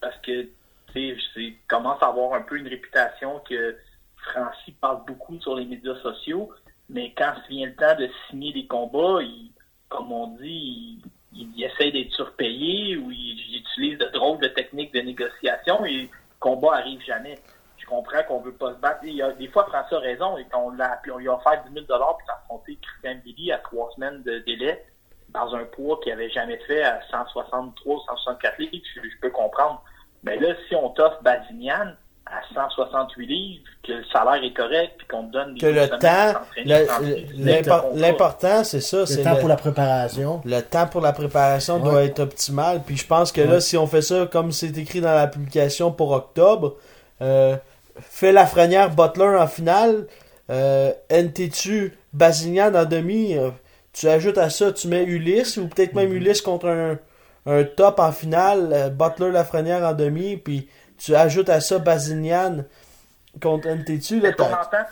[0.01, 0.49] Parce que,
[0.95, 3.77] tu sais, commence à avoir un peu une réputation que
[4.17, 6.51] Francis parle beaucoup sur les médias sociaux,
[6.89, 9.21] mais quand vient le temps de signer des combats,
[9.91, 11.03] comme on dit,
[11.35, 15.85] il, il essaie d'être surpayé ou il, il utilise de drôles de techniques de négociation
[15.85, 16.09] et le
[16.41, 17.39] combat arrive jamais.
[17.85, 19.01] Je comprends qu'on veut pas se battre.
[19.03, 21.63] Il y a, des fois, François a raison et qu'on l'a on lui a offert
[21.69, 21.97] 10 000 pour
[22.33, 24.83] affronter Christian Billy à trois semaines de délai
[25.35, 28.73] dans un poids qu'il avait jamais fait à 163, 164 livres.
[28.95, 29.83] Je, je peux comprendre.
[30.23, 31.93] Mais là, si on t'offre Bazignan
[32.27, 35.89] à 168 livres, que le salaire est correct, puis qu'on te donne des Que le
[35.91, 39.01] temps, c'est l'important, c'est ça.
[39.01, 40.41] Le temps le, pour la préparation.
[40.45, 41.91] le temps pour la préparation Ouais.
[41.91, 42.83] doit être optimal.
[42.85, 45.93] Puis je pense que là, si on fait ça comme c'est écrit dans la publication
[45.93, 46.77] pour octobre,
[47.21, 47.57] euh,
[48.01, 50.07] fait Lafrenière Butler en finale,
[50.51, 53.51] euh, NTTU Bazignan en demi, euh,
[53.93, 56.99] tu ajoutes à ça, tu mets Ulysse ou peut-être même Ulysse contre un,
[57.47, 62.65] un top en finale, euh, Butler Lafrenière en demi, puis tu ajoutes à ça Bazignan
[63.43, 64.21] contre NTTU.
[64.21, 64.89] Là, Ce qu'on t'as- entend,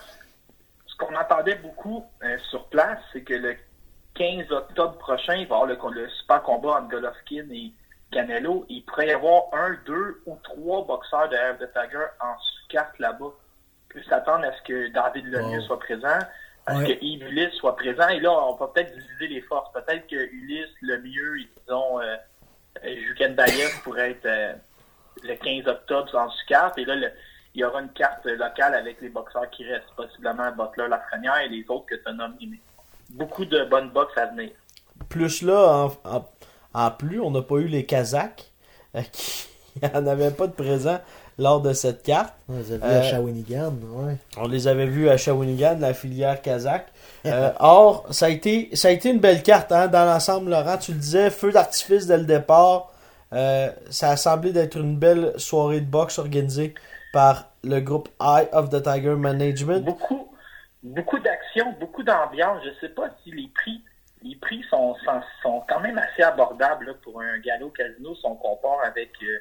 [0.87, 3.57] ce qu'on entendait beaucoup euh, sur place, c'est que le
[4.15, 7.73] 15 octobre prochain, il va y avoir le, le super combat entre Golovkin et
[8.13, 8.65] Canelo.
[8.69, 12.99] Il pourrait y avoir un, deux ou trois boxeurs de Air the Tiger en sous-carte
[12.99, 13.33] là-bas.
[13.89, 15.65] Peut s'attendre à ce que David Lemieux Wow.
[15.67, 16.19] soit présent,
[16.67, 18.09] à ce que Yves Ulysse soit présent.
[18.09, 19.73] Et là, on va peut-être diviser les forces.
[19.73, 22.17] Peut-être que Ulysse, Lemieux, et disons, euh,
[22.85, 24.53] euh, Juken Bayev pourrait être euh,
[25.25, 26.79] le 15 octobre en sous-carte.
[26.79, 27.11] Et là, le-
[27.55, 31.49] il y aura une carte locale avec les boxeurs qui restent, possiblement Butler, Lafrenière et
[31.51, 32.49] les autres que tu.
[32.49, 32.57] Mais
[33.11, 34.53] Beaucoup de bonnes boxes à venir.
[35.11, 36.25] plus là, en, en-
[36.75, 38.51] en plus, on n'a pas eu les Kazakhs
[38.97, 39.49] euh, qui
[39.83, 40.99] n'en avaient pas de présent
[41.39, 42.35] lors de cette carte.
[42.49, 44.17] On les a vus Euh, à Shawinigan, ouais.
[44.37, 46.87] On les avait vus à Shawinigan, la filière kazakh.
[47.27, 50.77] Euh, or, ça a, été, ça a été une belle carte hein, dans l'ensemble, Laurent.
[50.79, 52.93] Tu le disais, feu d'artifice dès le départ.
[53.33, 56.75] Euh, ça a semblé d'être une belle soirée de boxe organisée
[57.13, 59.85] par le groupe Eye of the Tiger Management.
[59.85, 60.29] Beaucoup,
[60.83, 62.61] beaucoup d'action, beaucoup d'ambiance.
[62.65, 63.81] Je sais pas si les prix,
[64.23, 68.25] les prix sont, sont, sont quand même assez abordables là, pour un galop casino si
[68.25, 69.39] on compare avec euh,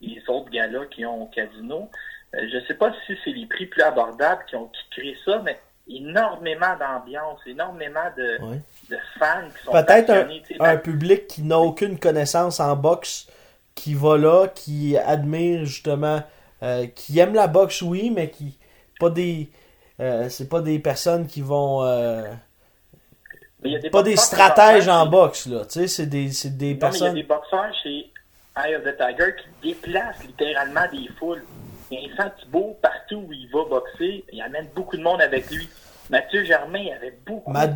[0.00, 1.90] les autres galas qui ont au casino.
[2.34, 5.40] Euh, je sais pas si c'est les prix plus abordables qui ont qui créent ça,
[5.44, 8.38] mais énormément d'ambiance, énormément de,
[9.18, 10.26] fans qui sont Peut-être
[10.60, 13.28] un public qui n'a aucune connaissance en boxe,
[13.74, 16.22] qui va là, qui admire justement,
[16.62, 18.58] euh, qui aime la boxe, oui, mais qui
[18.98, 19.50] pas des,
[20.00, 22.32] euh, c'est pas des personnes qui vont, euh,
[23.53, 26.30] mais il y a des pas des stratèges en boxe là, tu sais, c'est des,
[26.32, 27.14] c'est des Non, mais il y a personnes.
[27.14, 28.10] des boxeurs chez
[28.56, 31.42] Eye of the Tiger qui déplacent littéralement des foules.
[31.90, 35.68] Vincent Thibault, partout où il va boxer, il amène beaucoup de monde avec lui.
[36.10, 37.66] Mathieu Germain il avait beaucoup, beaucoup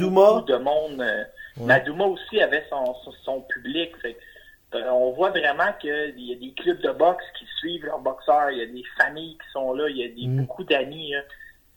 [0.46, 1.00] de monde.
[1.00, 1.24] euh,
[1.58, 3.90] Madouma aussi avait son, son, son public.
[4.02, 4.16] Fait
[4.74, 8.50] euh, on voit vraiment qu'il y a des clubs de boxe qui suivent leurs boxeurs,
[8.50, 10.40] il y a des familles qui sont là, il y a des, Mm.
[10.42, 11.14] beaucoup d'amis.
[11.14, 11.22] hein.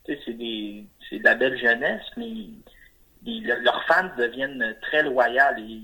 [0.06, 2.28] Tu sais, c'est des c'est de la belle jeunesse, mais
[3.26, 5.42] leurs fans deviennent très loyaux.
[5.58, 5.82] Et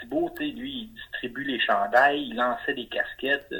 [0.00, 3.52] Thibaut, tu sais, lui, il distribue les chandails, il lançait des casquettes.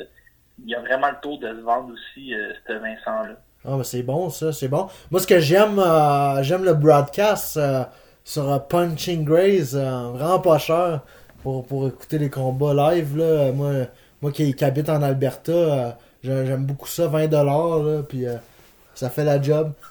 [0.64, 3.36] Il a vraiment le tour de se vendre aussi, euh, ce Vincent-là.
[3.64, 4.88] Ah, ben c'est bon, ça, c'est bon.
[5.10, 7.82] Moi, ce que j'aime, euh, j'aime le broadcast euh,
[8.24, 9.28] sur Punching
[9.74, 11.00] euh, vraiment pas cher
[11.42, 13.16] pour, pour écouter les combats live.
[13.16, 13.50] Là.
[13.52, 13.72] Moi,
[14.22, 18.24] moi qui, qui habite en Alberta, j'ai- j'aime beaucoup ça, 20$, là, puis
[18.98, 19.72] ça fait la job.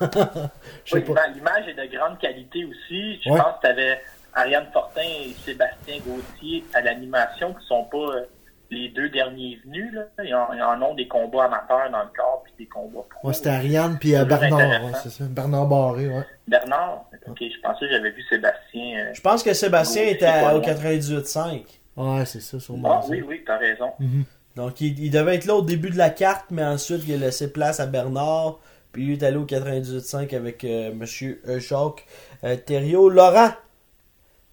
[0.92, 3.20] Oui, l'ima- L'image est de grande qualité aussi.
[3.24, 3.38] Je Ouais.
[3.38, 4.00] pense que tu avais
[4.34, 8.24] Ariane Fortin et Sébastien Gauthier à l'animation qui sont pas euh,
[8.70, 9.92] les deux derniers venus.
[9.94, 10.02] Là.
[10.24, 13.28] Ils, en, ils en ont des combats amateurs dans le corps puis des combats pro.
[13.28, 14.86] Ouais, c'était Ariane puis euh, Bernard, intéressant.
[14.86, 15.24] ouais, c'est ça.
[15.24, 16.24] Bernard Barré, ouais.
[16.48, 18.98] Bernard, ok, je pensais que j'avais vu Sébastien.
[18.98, 20.60] euh, Je pense que Sébastien était à- au loin.
[20.60, 21.64] 98.5.
[21.96, 23.00] Ouais, c'est ça, sûrement.
[23.02, 23.90] Ah oui, oui, t'as raison.
[23.98, 24.24] Mhm.
[24.54, 27.26] Donc, il, il devait être là au début de la carte, mais ensuite, il a
[27.26, 28.58] laissé place à Bernard.
[28.96, 32.06] Puis, il est allé au 98.5 avec euh, Monsieur euh, Jacques
[32.44, 33.10] euh, Thériault.
[33.10, 33.50] Laurent,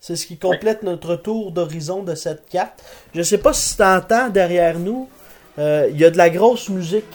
[0.02, 2.84] c'est ce qui complète notre tour d'horizon de cette carte.
[3.16, 5.10] Je sais pas si tu entends derrière nous,
[5.60, 7.06] euh, il y a de la grosse musique.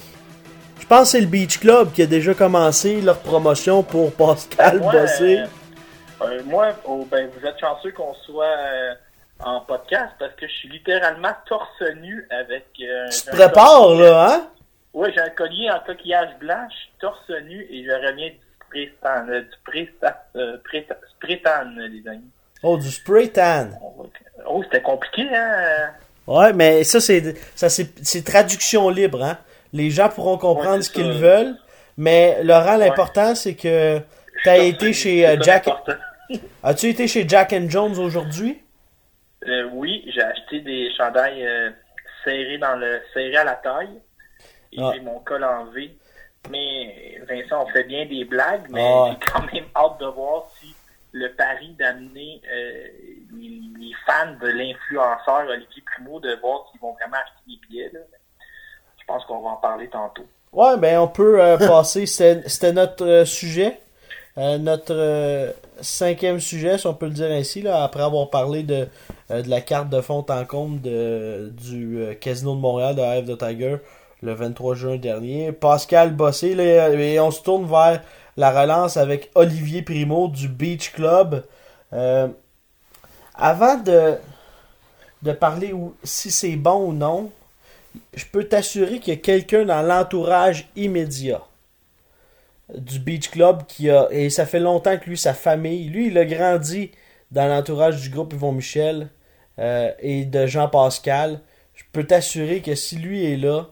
[0.80, 4.80] Je pense que c'est le Beach Club qui a déjà commencé leur promotion pour Pascal
[4.80, 5.42] moi, Bossé.
[6.22, 8.56] euh, moi oh, ben, vous êtes chanceux qu'on soit
[9.40, 12.68] en podcast parce que je suis littéralement torse nu avec.
[12.80, 14.48] Euh, tu te prépares, là, hein?
[14.98, 18.40] Oui, j'ai un collier en coquillage blanc, je suis torse nu et je reviens du
[18.66, 22.30] spray-tan, euh, du spray-tan, euh, spray-tan, spray-tan, les amis.
[22.64, 23.68] Oh, du spray tan.
[23.68, 24.04] Va-
[24.46, 25.90] Oh, c'était compliqué, hein?
[26.26, 29.38] Ouais, mais ça, c'est ça c'est traduction libre, hein.
[29.72, 31.54] Les gens pourront comprendre Ouais, ce qu'ils veulent,
[31.96, 34.00] mais Laurent, l'important, c'est que
[34.44, 35.68] t'as Je suis été chez euh, Jack...
[36.64, 38.60] As-tu été chez Jack and Jones aujourd'hui?
[39.46, 41.70] Euh, oui, j'ai acheté des chandails euh,
[42.24, 44.00] serrés dans le serrés à la taille.
[44.72, 44.90] Et Ah.
[44.94, 45.90] j'ai mon col en V.
[46.50, 49.10] Mais Vincent, on fait bien des blagues, mais Ah.
[49.10, 50.74] j'ai quand même hâte de voir si
[51.12, 52.86] le pari d'amener euh,
[53.36, 57.90] les, les fans de l'influenceur Olivier Primo, de voir s'ils vont vraiment acheter des billets.
[57.92, 58.00] là.
[59.00, 60.26] Je pense qu'on va en parler tantôt.
[60.52, 62.06] Ouais, ben on peut euh, passer.
[62.06, 63.80] C'était notre euh, sujet.
[64.36, 68.86] Notre cinquième sujet, si on peut le dire ainsi, là, après avoir parlé de,
[69.30, 73.34] de la carte de fond en compte de, du Casino de Montréal de Hive de
[73.34, 73.78] Tiger
[74.22, 75.52] le 23 juin dernier.
[75.52, 78.02] Pascal Bossé, et on se tourne vers
[78.36, 81.44] la relance avec Olivier Primo du Beach Club.
[81.92, 82.28] Euh,
[83.34, 84.18] avant de,
[85.32, 87.30] parler si c'est bon ou non,
[88.14, 91.42] je peux t'assurer qu'il y a quelqu'un dans l'entourage immédiat
[92.76, 94.08] du Beach Club qui a.
[94.10, 96.90] Et ça fait longtemps que lui, sa famille, lui, il a grandi
[97.30, 99.08] dans l'entourage du groupe Yvon Michel
[99.58, 101.40] euh, et de Jean Pascal.
[101.74, 103.68] Je peux t'assurer que si lui est là,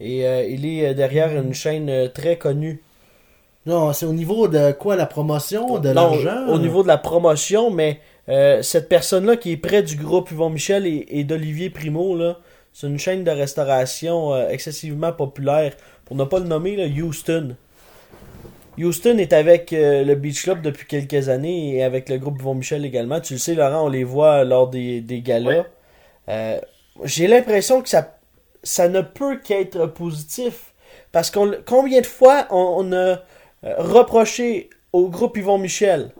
[0.00, 2.82] et euh, il est derrière une chaîne euh, très connue.
[3.66, 6.46] Non, c'est au niveau de quoi, la promotion, de l'argent?
[6.48, 10.50] Au niveau de la promotion, mais euh, cette personne-là qui est près du groupe Yvon
[10.50, 12.38] Michel et, et d'Olivier Primo, là,
[12.72, 15.74] c'est une chaîne de restauration euh, excessivement populaire.
[16.04, 17.56] Pour ne pas le nommer, là, Houston.
[18.78, 22.54] Houston est avec euh, le Beach Club depuis quelques années et avec le groupe Yvon
[22.54, 23.20] Michel également.
[23.20, 25.64] Tu le sais, Laurent, on les voit lors des, des galas.
[26.28, 26.58] Euh,
[27.04, 28.17] J'ai l'impression que ça,
[28.68, 30.74] ça ne peut qu'être positif.
[31.10, 33.18] Parce qu'on combien de fois on, on a euh,
[33.78, 36.10] reproché au groupe Yvon Michel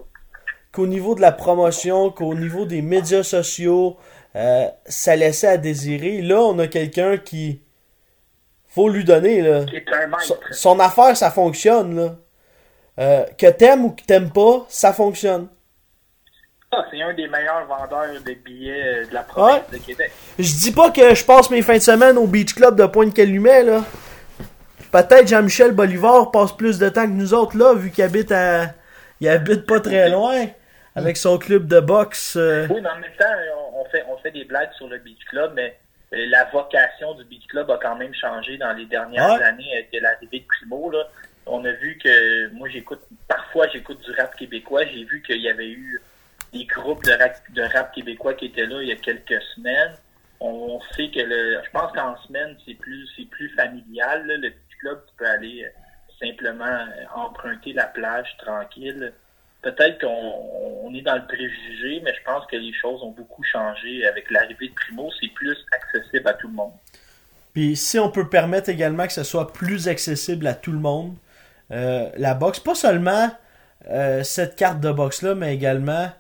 [0.73, 3.99] qu'au niveau de la promotion, qu'au niveau des médias sociaux,
[4.35, 6.23] euh, ça laissait à désirer?
[6.23, 7.61] Là, on a quelqu'un qui
[8.67, 9.65] faut lui donner là.
[9.67, 10.23] Qui est un maître.
[10.23, 12.17] Son, son affaire, ça fonctionne là.
[12.99, 15.49] Euh, que t'aimes ou que t'aimes pas, ça fonctionne.
[16.71, 20.13] Ah, c'est un des meilleurs vendeurs de billets euh, de la province de Québec.
[20.39, 23.63] Je dis pas que je passe mes fins de semaine au Beach Club de Pointe-Calumet,
[23.65, 23.83] là.
[24.93, 28.67] Peut-être Jean-Michel Bolivar passe plus de temps que nous autres, là, vu qu'il habite à...
[29.21, 30.47] Il habite pas très loin,
[30.95, 32.37] avec son club de boxe.
[32.37, 32.67] euh.
[32.71, 33.25] Oui, mais en même temps,
[33.75, 35.77] on, fait, on fait des blagues sur le Beach Club, mais
[36.13, 39.43] euh, la vocation du Beach Club a quand même changé dans les dernières Ouais.
[39.43, 40.91] années avec l'arrivée de Primo.
[40.91, 41.09] Là.
[41.47, 45.49] On a vu que, moi j'écoute, parfois j'écoute du rap québécois, j'ai vu qu'il y
[45.49, 46.01] avait eu
[46.53, 49.95] des groupes de rap, québécois qui étaient là il y a quelques semaines.
[50.41, 54.27] On sait que le, je pense qu'en semaine c'est plus, c'est plus familial.
[54.27, 59.13] Le Beach Club, tu peux aller euh, simplement euh, emprunter la plage tranquille.
[59.63, 63.43] Peut-être qu'on on est dans le préjugé, mais je pense que les choses ont beaucoup
[63.43, 65.11] changé avec l'arrivée de Primo.
[65.21, 66.73] C'est plus accessible à tout le monde.
[67.53, 71.17] Puis si on peut permettre également que ce soit plus accessible à tout le monde,
[71.73, 73.31] euh, la boxe, pas seulement
[74.23, 76.11] cette carte de boxe-là, mais également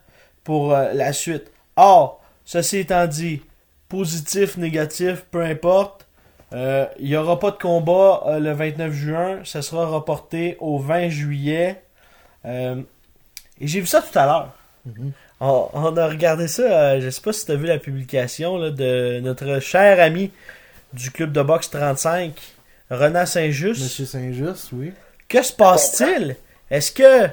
[0.48, 1.52] pour euh, la suite.
[1.76, 3.42] Or, ceci étant dit,
[3.90, 6.06] positif, négatif, peu importe.
[6.54, 9.40] Euh, Il n'y aura pas de combat euh, le 29 juin.
[9.44, 11.82] Ça sera reporté au 20 juillet.
[12.46, 12.86] Et
[13.60, 14.54] j'ai vu ça tout à l'heure.
[14.86, 15.12] Mhm.
[15.40, 16.98] on, on a regardé ça.
[16.98, 20.30] je sais pas si tu as vu la publication là, de notre cher ami
[20.94, 22.32] du club de boxe 35,
[22.90, 23.82] Renan Saint-Just.
[23.82, 24.94] Monsieur Saint-Just, oui.
[25.28, 26.36] Que se passe-t-il?
[26.70, 27.28] Est-ce que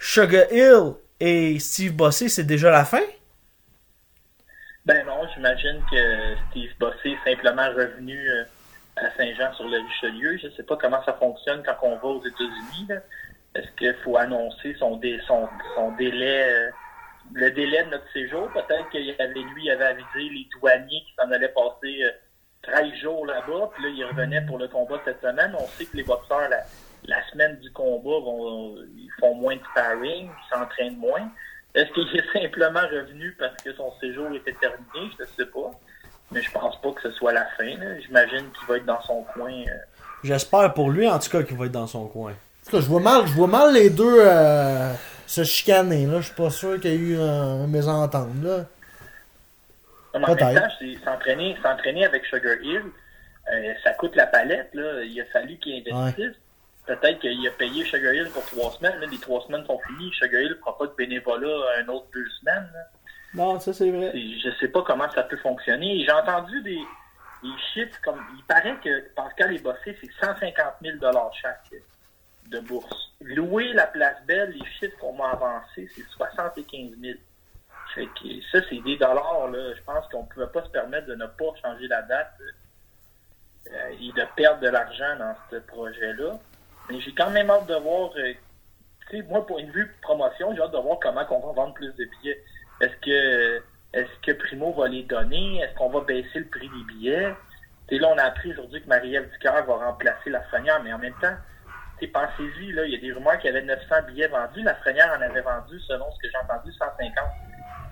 [0.00, 3.02] Sugar Hill et Steve Bossé, c'est déjà la fin?
[4.84, 8.44] Ben non, j'imagine que Steve Bossé est simplement revenu euh,
[8.96, 10.38] à Saint-Jean sur le Richelieu.
[10.38, 12.88] Je sais pas comment ça fonctionne quand on va aux États-Unis.
[13.54, 15.48] Est-ce qu'il faut annoncer son, dé- son,
[15.98, 16.70] délai, euh,
[17.34, 18.48] le délai de notre séjour?
[18.52, 22.10] Peut-être qu'il avait, lui, il avait avisé les douaniers qui s'en allaient passer euh,
[22.62, 25.52] 13 jours là-bas, puis là, il revenait pour le combat cette semaine.
[25.58, 26.58] On sait que les boxeurs, la,
[27.04, 31.30] la semaine du combat, vont, ils font moins de sparring, ils s'entraînent moins.
[31.74, 35.10] Est-ce qu'il est simplement revenu parce que son séjour était terminé?
[35.18, 35.70] Je ne sais pas.
[36.32, 37.76] Mais je pense pas que ce soit la fin.
[38.00, 39.52] J'imagine qu'il va être dans son coin.
[39.52, 39.78] euh.
[40.24, 42.32] J'espère pour lui, en tout cas, qu'il va être dans son coin.
[42.32, 44.92] En tout cas, je vois mal, je vois mal les deux euh,
[45.26, 46.20] se chicaner, là.
[46.20, 48.64] Je suis pas sûr qu'il y ait eu euh, un mésentente, là.
[50.14, 50.54] Non, mais en Peut-être.
[50.54, 52.82] même temps, s'entraîner avec Sugar Hill,
[53.52, 54.70] euh, ça coûte la palette.
[54.74, 55.02] Là.
[55.04, 56.34] Il a fallu qu'il investisse.
[56.86, 58.98] Peut-être qu'il a payé Sugar Hill pour trois semaines.
[59.00, 59.06] Là.
[59.06, 60.12] Les trois semaines sont finies.
[60.12, 62.70] Sugar Hill ne fera pas de bénévolat un autre deux semaines.
[62.72, 62.80] là.
[63.34, 64.10] Non, ça c'est vrai.
[64.12, 66.04] C'est- Je sais pas comment ça peut fonctionner.
[66.04, 66.78] J'ai entendu des,
[67.42, 68.22] des chiffres comme.
[68.38, 70.96] Il paraît que Pascal et Bossé, c'est 150 000
[71.42, 71.70] chaque
[72.48, 73.12] de bourse.
[73.20, 77.18] Louer la place belle, les chiffres qu'on m'a avancés, c'est 75 000.
[77.94, 79.74] Fait que ça, c'est des dollars, là.
[79.74, 82.32] Je pense qu'on ne pouvait pas se permettre de ne pas changer la date
[83.72, 86.38] euh, et de perdre de l'argent dans ce projet-là.
[86.90, 88.32] Mais j'ai quand même hâte de voir, euh,
[89.10, 91.74] tu sais, moi, pour une vue promotion, j'ai hâte de voir comment on va vendre
[91.74, 92.42] plus de billets.
[92.80, 95.60] Est-ce que est-ce que Primo va les donner?
[95.60, 97.34] Est-ce qu'on va baisser le prix des billets?
[97.88, 101.14] Tu là, on a appris aujourd'hui que Marie-Ève Ducœur va remplacer Lafrenière, mais en même
[101.20, 101.34] temps,
[101.98, 104.62] tu pensez-y, là, il y a des rumeurs qu'il y avait 900 billets vendus.
[104.62, 107.12] Lafrenière en avait vendu, selon ce que j'ai entendu, 150.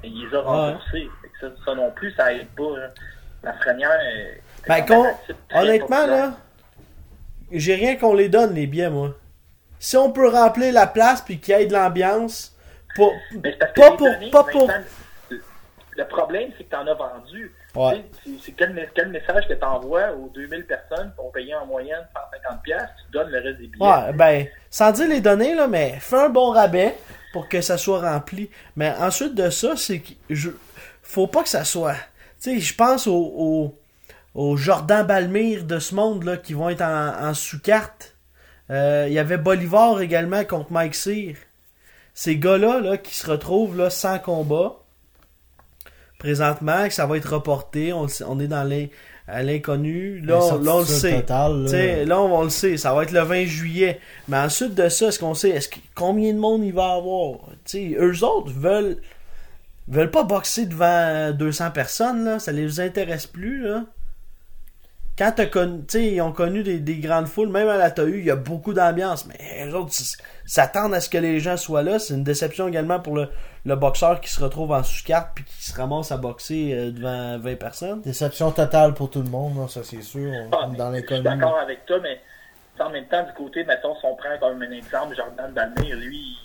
[0.03, 1.09] Et il les a remboursés.
[1.41, 2.77] Ça, ça non plus, ça aide pas.
[2.77, 2.91] Là.
[3.45, 3.91] Lafrenière.
[3.93, 4.35] euh,
[4.69, 4.85] Ben,
[5.55, 6.27] honnêtement, populaire.
[6.27, 6.33] là,
[7.59, 9.15] j'ai rien qu'on les donne, les billets, moi.
[9.79, 12.57] Si on peut remplir la place puis qu'il y ait de l'ambiance,
[12.97, 13.09] pas,
[13.77, 13.99] pas pour.
[14.07, 14.71] données, Pas pour...
[15.97, 17.53] Le- problème, c'est que tu en as vendu.
[17.77, 18.05] Ouais.
[18.43, 21.67] C'est quel, me- quel message que tu envoies aux 2000 personnes qui ont payé en
[21.67, 22.05] moyenne
[22.51, 23.85] 150$, piastres, tu donnes le reste des billets.
[23.85, 26.97] Ouais, ben, sans dire les données, là, mais fais un bon rabais
[27.33, 28.51] pour que ça soit rempli.
[28.77, 30.51] Mais ensuite de ça, c'est que je,
[31.03, 31.95] faut pas que ça soit.
[32.41, 33.79] Tu sais, je pense aux au,
[34.35, 38.17] au Jordan Balmire de ce monde là qui vont être en, en sous-carte.
[38.71, 41.35] Euh, Il y avait Bolivar également contre Mike Sear.
[42.15, 44.77] Ces gars-là là, qui se retrouvent là, sans combat.
[46.19, 47.93] Présentement, que ça va être reporté.
[47.93, 48.69] On, on est dans
[49.27, 50.21] à l'inconnu.
[50.21, 51.21] Là, on- là, on le sait.
[51.21, 51.69] Total, là.
[52.21, 54.01] On, on le sait, ça va être le 20 juillet.
[54.29, 56.99] Mais ensuite de ça, est-ce qu'on sait est-ce que, combien de monde il va y
[56.99, 57.41] avoir?
[57.65, 58.99] Tu sais, eux autres veulent
[59.89, 62.39] veulent pas boxer devant 200 personnes, là.
[62.39, 63.85] Ça les intéresse plus, là.
[65.17, 67.91] Quand t'as connu, tu sais, ils ont connu des, des grandes foules, même à la
[67.93, 69.93] TAU, il y a beaucoup d'ambiance, mais les autres
[70.45, 72.01] s'attendent à ce que les gens soient là.
[72.01, 73.29] C'est une déception également pour le,
[73.65, 77.39] le boxeur qui se retrouve en sous-carte puis qui se ramasse à boxer euh, devant
[77.39, 78.01] 20 personnes.
[78.03, 80.33] Déception totale pour tout le monde, là, ça c'est sûr.
[80.33, 82.21] On Ah, dans je suis d'accord avec toi, mais
[82.81, 86.37] en même temps, du côté, mettons, si on prend comme un exemple, Jordan Balmire, lui,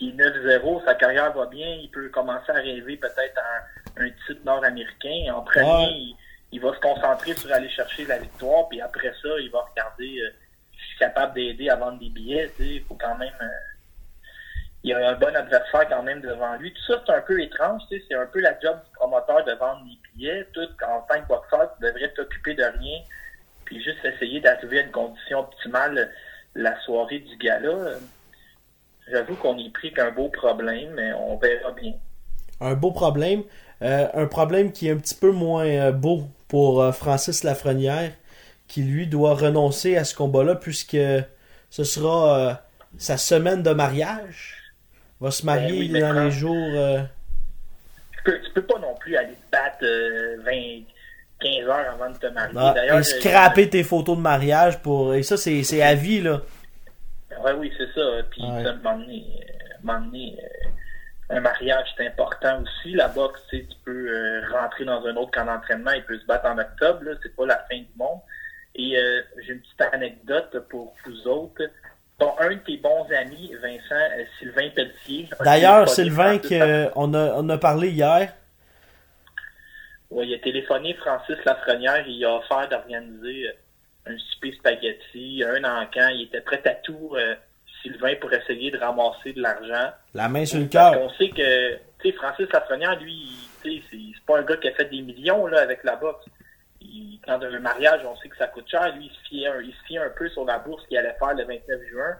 [0.00, 4.04] il est 9-0, sa carrière va bien, il peut commencer à rêver peut-être à un,
[4.04, 5.32] un titre nord-américain.
[5.34, 5.88] En premier, Ouais.
[5.92, 6.16] il,
[6.54, 10.20] il va se concentrer sur aller chercher la victoire, puis après ça, il va regarder
[10.20, 10.30] euh,
[10.76, 13.32] je suis capable d'aider à vendre des billets, il faut quand même...
[13.40, 13.46] euh,
[14.84, 16.70] il y a un bon adversaire quand même devant lui.
[16.74, 19.82] Tout ça, c'est un peu étrange, c'est un peu la job du promoteur de vendre
[19.84, 20.46] des billets.
[20.52, 22.98] Tout, en tant que boxeur, tu devrais t'occuper de rien,
[23.64, 26.10] puis juste essayer d'arriver à une condition optimale
[26.54, 27.94] la soirée du gala.
[29.10, 31.94] J'avoue qu'on y pris qu'un beau problème, mais on verra bien.
[32.60, 33.42] un beau problème.
[33.80, 38.12] Euh, un problème qui est un petit peu moins euh, beau pour euh, Francis Lafrenière,
[38.68, 40.96] qui lui doit renoncer à ce combat-là puisque
[41.68, 42.54] ce sera euh,
[42.96, 44.72] sa semaine de mariage.
[45.20, 46.54] Il va se marier Ben oui, dans les jours.
[46.76, 47.00] euh,
[48.12, 50.52] Tu peux, tu peux pas non plus aller te battre euh, 20,
[51.40, 52.54] 15 heures avant de te marier.
[52.56, 55.12] ah, D'ailleurs, et scraper tes photos de mariage pour.
[55.12, 56.40] Et ça, c'est à vie, là.
[57.44, 58.22] Ouais, oui, c'est ça.
[58.30, 58.62] Puis, Ouais.
[58.62, 59.24] ça, à un moment donné,
[59.72, 60.36] à un moment donné,
[61.34, 62.94] un mariage, c'est important aussi.
[62.94, 66.18] La boxe, tu sais, tu peux euh, rentrer dans un autre camp d'entraînement, il peut
[66.18, 68.20] se battre en octobre, c'est pas la fin du monde.
[68.74, 71.62] Et euh, j'ai une petite anecdote pour vous autres.
[72.38, 75.28] Un de tes bons amis, Vincent, euh, Sylvain Pelletier.
[75.44, 78.32] D'ailleurs, Sylvain, Francis que, on, a, on a parlé hier.
[80.10, 83.50] Ouais, il a téléphoné Francis Lafrenière il a offert d'organiser
[84.06, 86.08] un souper spaghetti, un encan.
[86.08, 87.34] Il était prêt à tout, euh,
[87.84, 89.92] Sylvain, pour essayer de ramasser de l'argent.
[90.14, 90.92] La main sur le cœur.
[90.94, 93.28] qu'on sait que, tu sais, Francis Lafrenière, lui,
[93.62, 93.80] c'est
[94.26, 96.24] pas un gars qui a fait des millions, là, avec la boxe.
[96.80, 98.94] Il- quand un mariage, on sait que ça coûte cher.
[98.96, 101.14] Lui, il se fiait un, il se fiait un peu sur la bourse qu'il allait
[101.18, 102.16] faire le 29 juin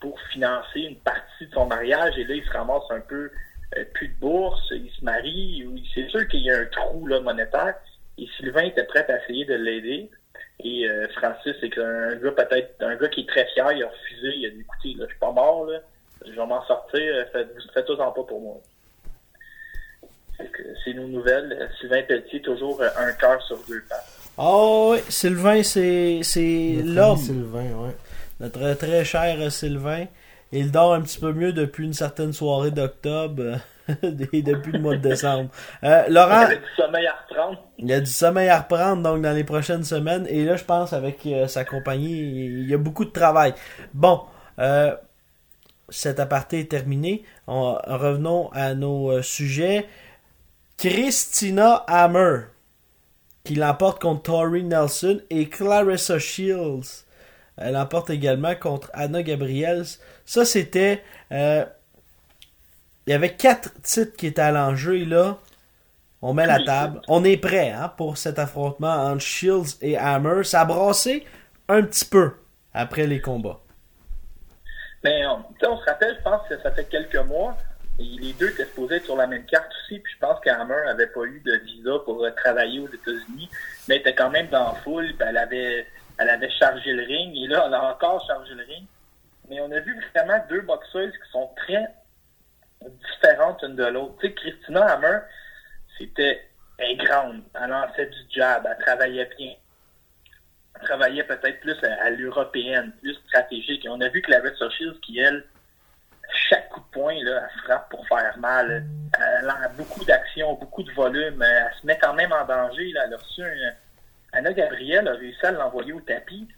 [0.00, 2.16] pour financer une partie de son mariage.
[2.18, 3.30] Et là, il se ramasse un peu
[3.76, 5.66] euh, plus de bourse, il se marie.
[5.94, 7.74] C'est sûr qu'il y a un trou là, monétaire.
[8.18, 10.10] Et Sylvain était prêt à essayer de l'aider.
[10.64, 13.88] Et euh, Francis, c'est un gars peut-être un gars qui est très fier, il a
[13.88, 15.78] refusé, il a dit écoutez, là, je suis pas mort, là,
[16.24, 18.56] je vais m'en sortir, euh, faites- faites-en pas pour moi.
[20.84, 21.56] C'est nos nouvelles.
[21.58, 24.04] Euh, Sylvain Pelletier, toujours euh, un cœur sur deux pattes.
[24.38, 27.16] Oh, oui, Sylvain, c'est c'est l'homme.
[27.16, 27.96] Sylvain, ouais.
[28.40, 30.06] Notre très cher Sylvain.
[30.52, 33.58] Il dort un petit peu mieux depuis une certaine soirée d'octobre
[34.02, 35.50] depuis le mois de décembre.
[35.84, 37.62] Euh, Il Laurent, avait du sommeil à reprendre.
[37.78, 40.26] il y a du sommeil à reprendre donc dans les prochaines semaines.
[40.28, 43.54] Et là, je pense avec euh, sa compagnie, il y a beaucoup de travail.
[43.94, 44.22] Bon,
[44.58, 44.94] euh,
[45.88, 47.24] cet aparté est terminé.
[47.46, 49.86] On- revenons à nos sujets.
[50.78, 52.40] Christina Hammer,
[53.44, 57.04] qui l'emporte contre Tori Nelson, et Clarissa Shields.
[57.56, 59.84] Elle l'emporte également contre Anna Gabriels.
[60.26, 61.02] Ça, c'était...
[61.32, 61.64] euh,
[63.06, 65.38] il y avait quatre titres qui étaient à l'enjeu, et là,
[66.22, 67.00] on met la table.
[67.08, 70.42] On est prêt hein, pour cet affrontement entre Shields et Hammer.
[70.44, 71.24] Ça a brassé
[71.68, 72.32] un petit peu
[72.74, 73.60] après les combats.
[75.04, 77.56] Mais on, tu sais, on se rappelle, je pense que ça fait quelques mois,
[77.98, 80.74] et les deux étaient supposés être sur la même carte aussi, puis je pense qu'Hammer
[80.86, 83.48] n'avait pas eu de visa pour euh, travailler aux États-Unis,
[83.88, 85.86] mais elle était quand même dans la foule, puis elle avait,
[86.18, 88.84] elle avait chargé le ring, et là, elle a encore chargé le ring.
[89.48, 91.86] Mais on a vu vraiment deux boxeuses qui sont très
[92.82, 94.16] différentes l'une de l'autre.
[94.20, 95.18] Tu sais, Christina Hammer,
[95.98, 96.42] c'était,
[96.78, 99.54] elle grande, elle lançait du jab, elle travaillait bien
[100.82, 103.84] travaillait peut-être plus à, à l'européenne, plus stratégique.
[103.84, 105.44] Et on a vu que la Red Shields, qui elle,
[106.48, 108.84] chaque coup de poing, là, elle frappe pour faire mal.
[109.18, 111.42] Elle a beaucoup d'action, beaucoup de volume.
[111.42, 112.92] Elle se met quand même en danger.
[112.92, 113.02] Là.
[113.06, 113.72] Elle a reçu un...
[114.32, 116.48] Anna Gabriel a réussi à l'envoyer au tapis.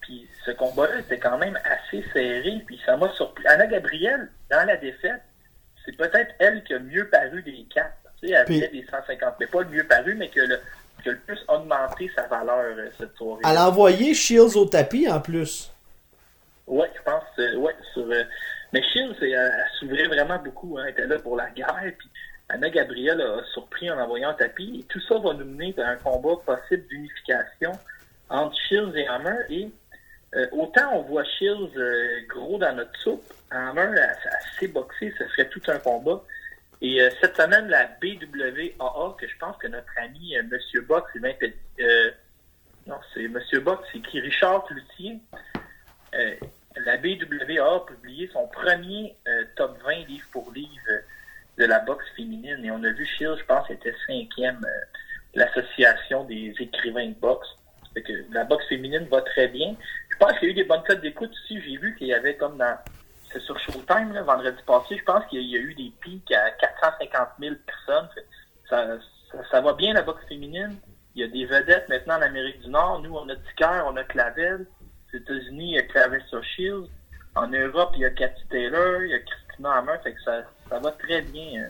[0.00, 2.62] Puis ce combat-là était quand même assez serré.
[2.66, 3.46] Puis ça m'a surpris.
[3.46, 5.22] Anna Gabriel, dans la défaite,
[5.84, 7.92] c'est peut-être elle qui a mieux paru des quatre.
[8.20, 10.58] Tu sais, elle Puis- des 150, mais pas le mieux paru, mais que le,
[11.02, 13.42] qui a le plus augmenté sa valeur euh, cette soirée.
[13.48, 15.70] Elle a envoyé Shields au tapis en plus.
[16.66, 17.22] Ouais, je pense.
[17.38, 18.22] euh, ouais, sur, euh,
[18.72, 20.78] mais Shields, euh, elle s'ouvrait vraiment beaucoup.
[20.78, 21.76] Hein, elle était là pour la guerre.
[21.98, 22.08] Puis
[22.48, 24.80] Anna Gabriel a surpris en envoyant un tapis.
[24.80, 27.72] Et tout ça va nous mener à un combat possible d'unification
[28.30, 29.36] entre Shields et Hammer.
[29.50, 29.68] Et
[30.34, 34.16] euh, autant on voit Shields euh, gros dans notre soupe, elle, elle
[34.58, 36.22] sait boxer, ce serait tout un combat.
[36.80, 41.32] Et euh, cette semaine, la BWAA, que je pense que notre ami Monsieur Box, Sylvain
[41.40, 42.10] Petit- euh,
[42.86, 45.18] non, c'est Monsieur Box, c'est qui Richard Cloutier.
[46.84, 49.16] La BWA a publié son premier
[49.56, 50.82] top 20 livre pour livre
[51.56, 52.64] de la boxe féminine.
[52.64, 54.60] Et on a vu Shield, je pense, était cinquième
[55.34, 57.46] l'association des écrivains de boxe.
[57.94, 59.76] Que la boxe féminine va très bien.
[60.14, 61.60] Je pense qu'il y a eu des bonnes cotes d'écoute aussi.
[61.60, 62.76] J'ai vu qu'il y avait comme dans
[63.32, 66.50] c'est sur Showtime là, vendredi passé, je pense qu'il y a- eu des pics à
[66.52, 68.08] 450 000 personnes.
[68.70, 68.86] Ça,
[69.32, 70.76] ça, ça va bien la boxe féminine.
[71.16, 73.00] Il y a des vedettes maintenant en Amérique du Nord.
[73.02, 74.66] Nous, on a Ticker, on a Clavel.
[75.12, 76.88] Aux États-Unis, il y a Clarissa Shields.
[77.34, 79.94] En Europe, il y a Cathy Taylor, il y a Christina Hammer.
[80.04, 81.68] Fait que ça, ça va très bien, euh,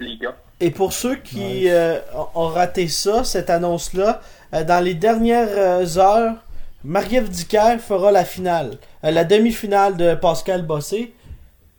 [0.00, 0.36] les gars.
[0.58, 4.20] Et pour ceux qui euh, ont- ont raté ça, cette annonce-là,
[4.54, 6.34] euh, dans les dernières euh, heures,
[6.90, 11.12] Marie-Ève fera la finale, euh, la demi-finale de Pascal Bossé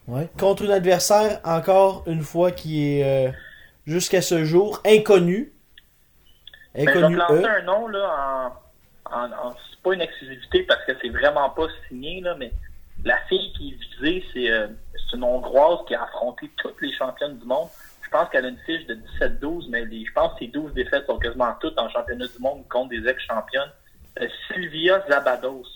[0.07, 0.27] Ouais.
[0.37, 3.31] contre un adversaire encore une fois qui est euh,
[3.85, 5.53] jusqu'à ce jour inconnu.
[6.75, 7.49] Mais Ben, je vais Inconnu te lancer eux.
[7.49, 8.51] un nom, là,
[9.05, 12.51] en, en, en- c'est pas une exclusivité parce que c'est vraiment pas signé, là, mais
[13.05, 14.67] la fille qui est visée, c'est euh,
[15.09, 17.69] c'est une Hongroise qui a affronté toutes les championnes du monde.
[18.01, 20.73] Je pense qu'elle a une fiche de 17-12, mais les- je pense que ses 12
[20.73, 23.71] défaites sont quasiment toutes en championnat du monde contre des ex-championnes.
[24.21, 25.67] Euh, Sylvia Zabados.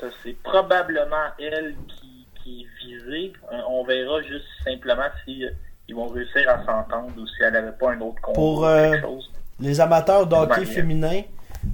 [0.00, 3.32] Ça, c'est probablement elle qui, qui est visée.
[3.52, 5.50] Euh, on verra juste simplement si euh,
[5.88, 8.66] ils vont réussir à s'entendre ou si elle n'avait pas un autre combat Pour, ou
[8.66, 9.30] euh, quelque chose.
[9.60, 10.68] Les amateurs de hockey Marie-Ève.
[10.68, 11.22] féminin,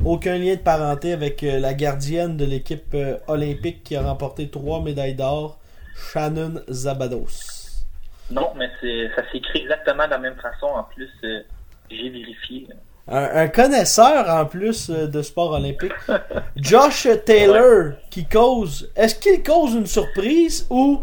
[0.04, 4.48] aucun lien de parenté avec euh, la gardienne de l'équipe euh, olympique qui a remporté
[4.50, 5.58] trois médailles d'or,
[5.96, 7.84] Shannon Zabados.
[8.30, 10.66] Non, mais c'est ça s'écrit exactement de la même façon.
[10.66, 11.10] En plus,
[11.90, 12.68] j'ai vérifié.
[13.09, 15.92] Un, un connaisseur en plus euh, de sport olympique.
[16.57, 18.90] Josh Taylor qui cause.
[18.94, 21.03] Est-ce qu'il cause une surprise ou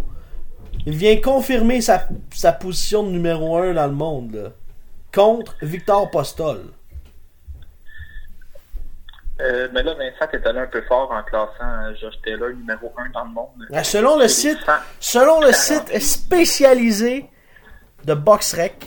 [0.85, 4.49] il vient confirmer sa, sa position de numéro 1 dans le monde là,
[5.13, 6.61] contre Victor Postol?
[9.41, 12.91] Euh, mais là, Vincent, t'es allé un peu fort en classant euh, Josh Taylor numéro
[12.97, 13.67] 1 dans le monde.
[13.73, 14.71] Ah, Selon le site, 100.
[14.99, 15.55] selon le 40.
[15.55, 17.29] site spécialisé
[18.03, 18.85] de BoxRec,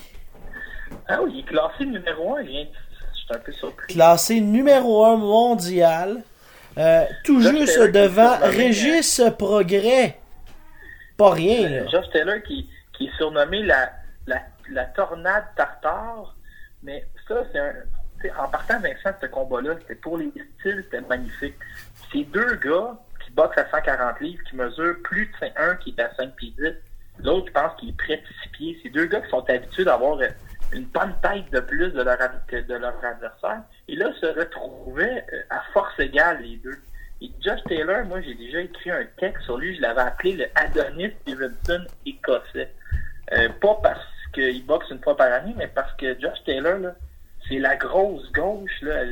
[1.08, 2.42] Ah oui, il est classé numéro 1.
[2.44, 2.81] Je viens- je suis
[3.32, 3.92] un peu surpris.
[3.92, 6.22] classé numéro 1 mondial,
[6.78, 10.18] euh, tout juste Taylor qui devant Régis Progrès.
[11.16, 11.86] Pas rien, là.
[11.90, 13.90] Josh Taylor qui, qui est surnommé la,
[14.26, 16.34] la, la tornade tartare.
[16.82, 17.72] Mais ça, c'est un.
[18.38, 20.30] En partant, Vincent, ce combat-là, c'était pour les
[20.60, 21.56] styles, c'était magnifique.
[22.12, 25.94] C'est deux gars qui boxent à 140 livres, qui mesurent plus de 5, un qui
[25.96, 26.72] est à 5 pieds 10,
[27.24, 28.80] l'autre, je pense qu'il est près de 6 pieds.
[28.82, 30.28] C'est deux gars qui sont habitués d'avoir euh,
[30.72, 32.18] une bonne tête de plus de leur,
[32.48, 33.62] que de leur adversaire.
[33.88, 36.78] Et là, se retrouvaient euh, à force égale, les deux.
[37.20, 39.76] Et Josh Taylor, moi, j'ai déjà écrit un texte sur lui.
[39.76, 42.70] Je l'avais appelé le Adonis Stevenson écossais.
[43.32, 44.00] Euh, pas parce
[44.34, 46.94] qu'il boxe une fois par année, mais parce que Josh Taylor, là,
[47.48, 48.70] c'est la grosse gauche.
[48.82, 49.02] Là.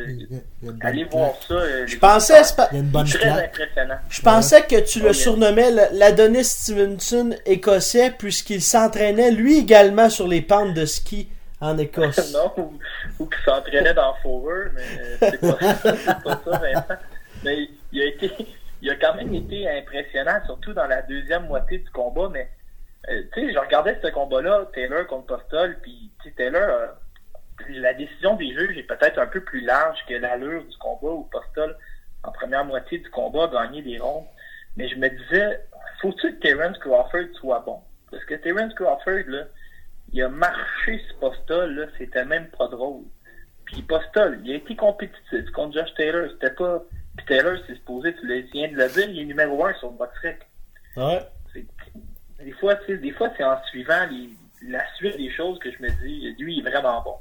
[0.62, 1.12] Bonne Allez claque.
[1.12, 1.54] voir ça.
[1.54, 2.44] euh, Je pensais, histoires.
[2.46, 3.44] c'est pas- Il y a une bonne Très claque.
[3.60, 3.98] impressionnant.
[4.08, 10.42] je pensais que tu le surnommais l'Adonis Stevenson écossais puisqu'il s'entraînait lui également sur les
[10.42, 11.28] pentes de ski
[11.60, 12.32] en Écosse.
[12.56, 12.70] non,
[13.18, 14.82] ou, qui s'entraînait dans Fover, mais
[15.18, 15.58] c'est pas,
[16.44, 17.02] ça, Vincent.
[17.44, 18.30] Mais il a été,
[18.82, 22.28] il a quand même été impressionnant, surtout dans la deuxième moitié du combat.
[22.30, 22.50] Mais
[23.08, 26.86] euh, tu sais, je regardais ce combat-là, Taylor contre Postol, puis Taylor, euh,
[27.68, 31.24] la décision des juges est peut-être un peu plus large que l'allure du combat où
[31.24, 31.76] Postol,
[32.22, 34.26] en première moitié du combat, a gagné des rondes.
[34.76, 35.60] Mais je me disais,
[36.00, 37.80] faut-il que Terence Crawford soit bon?
[38.10, 39.44] Parce que Terence Crawford, là,
[40.12, 43.04] il a marché ce Postol, là, c'était même pas drôle.
[43.64, 46.28] Puis Postol, il a été compétitif contre Josh Taylor.
[46.32, 46.82] C'était pas.
[47.16, 49.90] Puis Taylor, c'est supposé, tu tu viens de le dire, il est numéro un sur
[49.90, 50.40] le BoxRec.
[50.96, 51.20] Ouais.
[52.42, 54.30] Des fois, tu sais, des fois, c'est en suivant les-
[54.68, 57.14] la suite des choses que je me dis, lui, il est vraiment bon.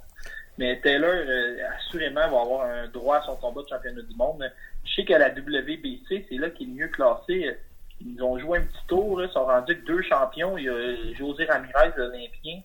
[0.58, 4.52] Mais Taylor, euh, assurément, va avoir un droit à son combat de championnat du monde.
[4.86, 7.56] Je sais qu'à la WBC, c'est là qu'il est le mieux classé.
[8.02, 10.58] Ils ont joué un petit tour, là, ils sont rendus que deux champions.
[10.58, 12.62] Il y a José Ramirez, l'Olympien,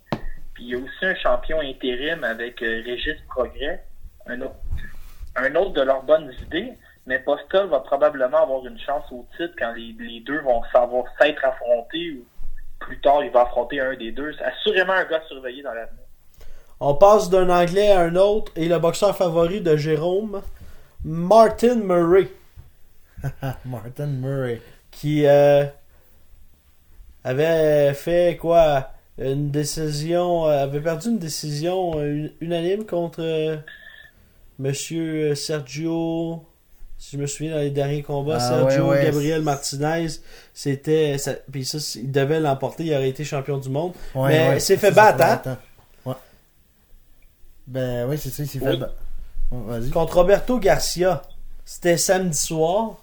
[0.55, 3.85] puis il y a aussi un champion intérim avec euh, Régis Progrès,
[4.27, 4.55] un autre,
[5.37, 6.73] un autre de leurs bonnes idées.
[7.07, 11.05] Mais Postol va probablement avoir une chance au titre quand les, les deux vont savoir
[11.19, 12.25] s'être affrontés ou
[12.79, 14.33] plus tard il va affronter un des deux.
[14.39, 16.01] C'est assurément un gars surveillé dans l'avenir.
[16.81, 20.43] On passe d'un anglais à un autre et le boxeur favori de Jérôme,
[21.05, 22.29] Martin Murray,
[23.65, 24.61] Martin Murray.
[24.91, 25.65] qui euh,
[27.23, 28.94] avait fait quoi?
[29.19, 33.57] Une décision, euh, avait perdu une décision euh, unanime contre euh,
[34.59, 36.45] Monsieur Sergio.
[36.99, 39.05] Si je me souviens dans les derniers combats, Ah, Sergio ouais, ouais.
[39.05, 40.07] Gabriel Martinez,
[40.53, 43.93] c'était, ça- puis ça, il devait l'emporter, il aurait été champion du monde.
[44.15, 45.59] Ouais, Mais ouais, c'est fait battre, hein?
[46.07, 46.15] Ouais.
[47.67, 48.71] Ben oui, c'est ça, il s'est Oui.
[48.73, 48.95] fait battre.
[49.53, 49.91] Vas-y.
[49.91, 51.23] contre Roberto Garcia.
[51.65, 52.97] C'était samedi soir.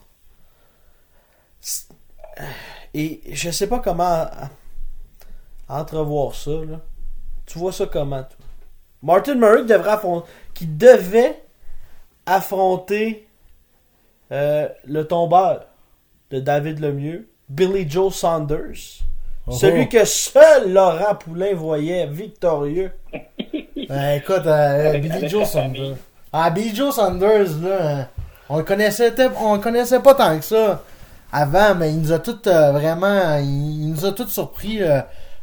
[2.93, 4.26] Et je sais pas comment
[5.72, 6.51] entrevoir ça.
[6.51, 6.80] Là.
[7.45, 8.45] Tu vois ça comment, toi?
[9.03, 11.41] Martin Murray devrait affron- qui devait
[12.26, 13.28] affronter
[14.32, 15.65] euh, le tombeur
[16.30, 19.01] de David Lemieux, Billy Joe Saunders.
[19.47, 19.88] Oh, Celui oh.
[19.88, 22.91] que seul Laurent Poulain voyait victorieux.
[23.89, 25.95] Ben, écoute, euh, Avec- Billy Joe Saunders.
[26.32, 28.03] Ah, Billy Joe Saunders, là, euh,
[28.47, 30.82] on le connaissait, on le connaissait pas tant que ça
[31.30, 34.82] avant, mais il nous a tout euh, vraiment, il, il nous a tout surpris.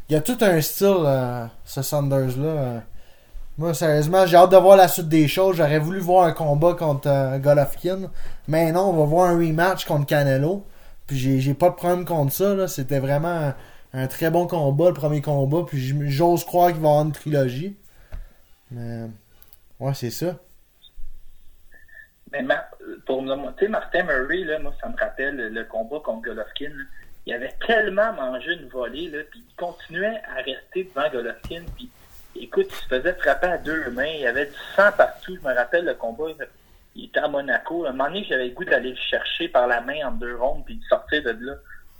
[0.09, 2.43] Euh, il a tout un style, euh, ce Saunders-là.
[2.45, 2.79] euh.
[3.57, 5.57] Moi, sérieusement, j'ai hâte de voir la suite des choses.
[5.57, 8.09] J'aurais voulu voir un combat contre euh, Golovkin,
[8.47, 10.65] mais non, on va voir un rematch contre Canelo.
[11.07, 12.67] Puis j'ai pas de problème contre ça.
[12.67, 13.53] C'était vraiment
[13.93, 15.63] un, très bon combat, le premier combat.
[15.67, 17.75] Puis j'ose croire qu'il va y avoir une trilogie.
[18.71, 19.07] Mais
[19.79, 20.37] ouais, c'est ça.
[22.31, 22.69] Mais Mar-
[23.07, 26.71] pour tu sais, Martin Murray, là, moi, ça me rappelle le, le combat contre Golovkin.
[27.29, 31.63] Il avait tellement mangé une volée, là, puis il continuait à rester devant Golovkin.
[31.75, 31.91] Puis,
[32.35, 34.07] écoute, il se faisait frapper à deux mains.
[34.15, 35.35] Il y avait du sang partout.
[35.35, 36.31] Je me rappelle le combat.
[36.95, 37.85] Il était à Monaco.
[37.85, 40.35] À un moment donné, j'avais le goût d'aller le chercher par la main en deux
[40.37, 41.53] rondes puis de sortir de là.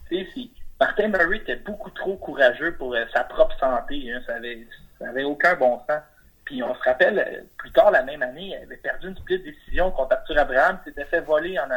[0.09, 0.49] Tu sais,
[0.79, 4.11] Martin Murray était beaucoup trop courageux pour euh, sa propre santé.
[4.11, 4.23] Hein.
[4.25, 4.65] Ça, avait,
[4.97, 6.01] ça avait aucun bon sens.
[6.43, 9.43] Puis on se rappelle, euh, plus tard la même année, il avait perdu une split
[9.43, 11.69] décision contre Arthur Abraham, s'était fait voler en,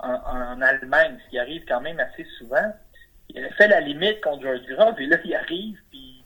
[0.00, 2.72] en, en Allemagne, ce qui arrive quand même assez souvent.
[3.30, 6.22] Il avait fait la limite contre George Grove, et là, il arrive, puis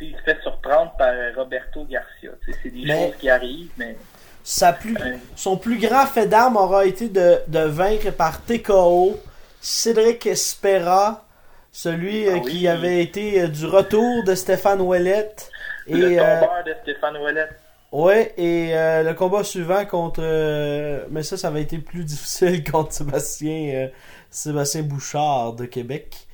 [0.00, 2.30] il se fait surprendre par Roberto Garcia.
[2.62, 3.96] C'est des Mais- choses qui arrivent, mais
[4.42, 9.18] Sa plus, euh, son plus grand fait d'armes aura été de, de vaincre par TKO
[9.60, 11.24] Cédric Espera,
[11.72, 12.50] celui euh, Ah oui.
[12.52, 15.50] qui avait été euh, du retour de Stéphane Ouellette.
[15.88, 17.48] le Et euh, tombeur de Stéphane Ouellet.
[17.94, 20.18] Ouais, et euh, le combat suivant contre.
[20.20, 23.88] euh, mais ça, ça va été plus difficile contre Sébastien, euh,
[24.30, 26.26] Sébastien Bouchard de Québec.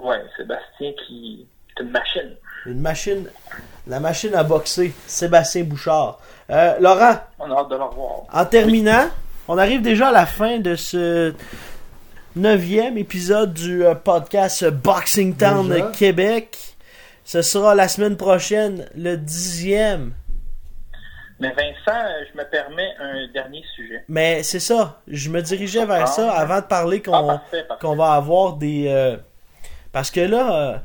[0.00, 1.46] Ouais, Sébastien qui
[1.78, 2.36] est une machine.
[2.66, 3.26] Une machine.
[3.86, 6.20] La machine à boxer, Sébastien Bouchard.
[6.50, 8.24] Euh, Laurent, On a hâte de le revoir.
[8.30, 9.06] en terminant,
[9.48, 11.32] on arrive déjà à la fin de ce
[12.36, 15.90] neuvième épisode du podcast Boxing Town Déjà?
[15.92, 16.67] Québec.
[17.28, 20.14] Ce sera la semaine prochaine, le dixième.
[21.40, 24.02] Mais Vincent, euh, je me permets un dernier sujet.
[24.08, 26.06] Mais c'est ça, je me dirigeais vers Ah.
[26.06, 27.42] ça avant de parler Ah,
[27.76, 28.86] qu'on qu'on va avoir des...
[28.88, 29.18] euh,
[29.92, 30.78] parce que là, euh,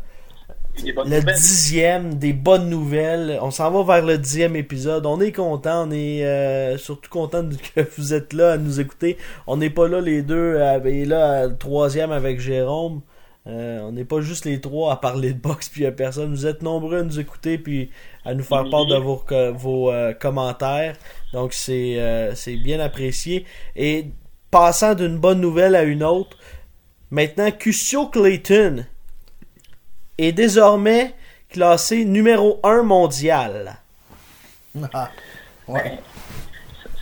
[0.83, 1.23] le nouvelles.
[1.35, 5.05] dixième, des bonnes nouvelles, on s'en va vers le dixième épisode.
[5.05, 9.17] On est content, on est euh, surtout content que vous êtes là à nous écouter.
[9.47, 12.99] On n'est pas là les deux, et là, le troisième avec Jérôme.
[13.45, 16.31] Euh, on n'est pas juste les trois à parler de boxe puis à personne.
[16.31, 17.91] Vous êtes nombreux à nous écouter puis
[18.23, 20.95] à nous faire part de vos, euh, commentaires.
[21.33, 23.45] Donc c'est euh, c'est bien apprécié.
[23.75, 24.11] Et
[24.49, 26.37] passant d'une bonne nouvelle à une autre,
[27.11, 28.85] maintenant Custio Clayton
[30.17, 31.13] est désormais
[31.49, 33.75] classé numéro 1 mondial.
[34.93, 35.09] Ah,
[35.67, 35.99] ouais.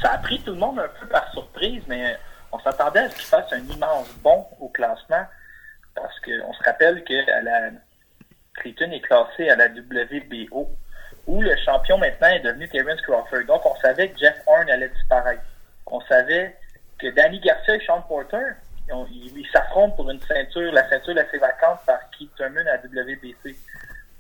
[0.02, 2.18] Ça a pris tout le monde un peu par surprise, mais
[2.52, 5.24] on s'attendait à ce qu'il fasse un immense bond au classement,
[5.96, 7.14] parce qu'on se rappelle que
[7.44, 7.70] la...
[8.56, 10.70] Clayton est classé à la WBO,
[11.28, 13.46] où le champion maintenant est devenu Terence Crawford.
[13.48, 15.42] Donc on savait que Jeff Horn allait disparaître.
[15.88, 16.56] On savait
[17.00, 18.38] que Danny Garcia et Sean Porter,
[18.88, 22.68] ils, ont- ils- ils s'affrontent pour une ceinture, la ceinture laissée vacante par Keith Thurman
[22.68, 23.56] à la WBC.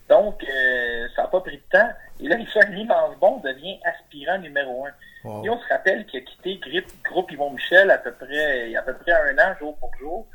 [0.09, 1.89] Donc, euh, ça n'a pas pris de temps.
[2.19, 4.91] Et là, il fait un immense bond, devient aspirant numéro un.
[5.24, 5.45] Wow.
[5.45, 8.72] Et on se rappelle qu'il a quitté Grip- Groupe Yvon Michel à peu près, il
[8.72, 10.28] y a à peu près un an, jour pour jour.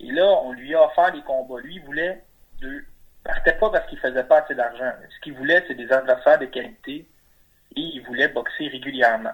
[0.00, 1.60] Et là, on lui a offert des combats.
[1.60, 2.22] Lui, il voulait
[2.60, 2.84] de,
[3.22, 4.90] partait pas parce qu'il faisait pas assez d'argent.
[5.14, 7.06] Ce qu'il voulait, c'est des adversaires de qualité
[7.76, 9.32] et il voulait boxer régulièrement.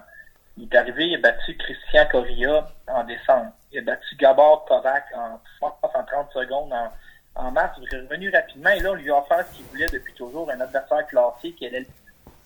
[0.57, 3.51] Il est arrivé, il a battu Christian Correa en décembre.
[3.71, 6.91] Il a battu Gabor Kovac en, en 30 secondes en,
[7.35, 7.77] en mars.
[7.81, 10.49] Il est revenu rapidement et là, on lui a offert ce qu'il voulait depuis toujours,
[10.49, 11.85] un adversaire classé qui allait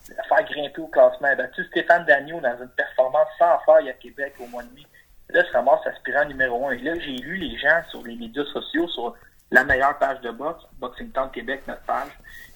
[0.10, 1.28] le faire grimper au classement.
[1.30, 4.74] Il a battu Stéphane Dagneau dans une performance sans faille à Québec au mois de
[4.76, 4.86] mai.
[5.34, 6.72] Là, se ramasse aspirant numéro un.
[6.72, 9.16] Et là, j'ai lu les gens sur les médias sociaux, sur
[9.52, 12.12] la meilleure page de boxe, Boxing Town Québec, notre page.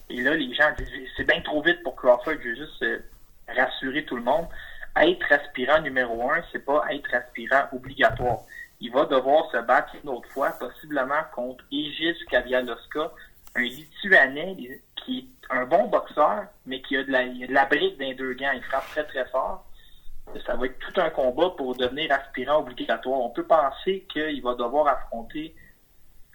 [0.10, 3.00] Et là, les gens disent, c'est bien trop vite pour Crawford, je veux juste euh,
[3.48, 4.48] rassurer tout le monde.
[4.98, 8.40] Être aspirant numéro un, c'est pas être aspirant obligatoire.
[8.80, 13.12] Il va devoir se battre une autre fois, possiblement contre Egis Kavialoska,
[13.56, 17.66] un Lituanais qui est un bon boxeur, mais qui a de la, a de la
[17.66, 18.52] brique les deux gants.
[18.54, 19.66] Il frappe très très fort.
[20.46, 23.20] Ça va être tout un combat pour devenir aspirant obligatoire.
[23.22, 25.56] On peut penser qu'il va devoir affronter,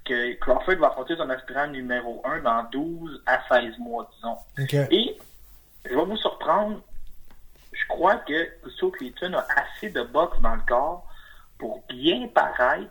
[0.05, 4.37] que Crawford va affronter son aspirant numéro 1 dans 12 à 16 mois, disons.
[4.91, 5.19] Et
[5.85, 6.81] je vais vous surprendre,
[7.73, 11.07] je crois que Gusto Clayton a assez de boxe dans le corps
[11.59, 12.91] pour bien paraître,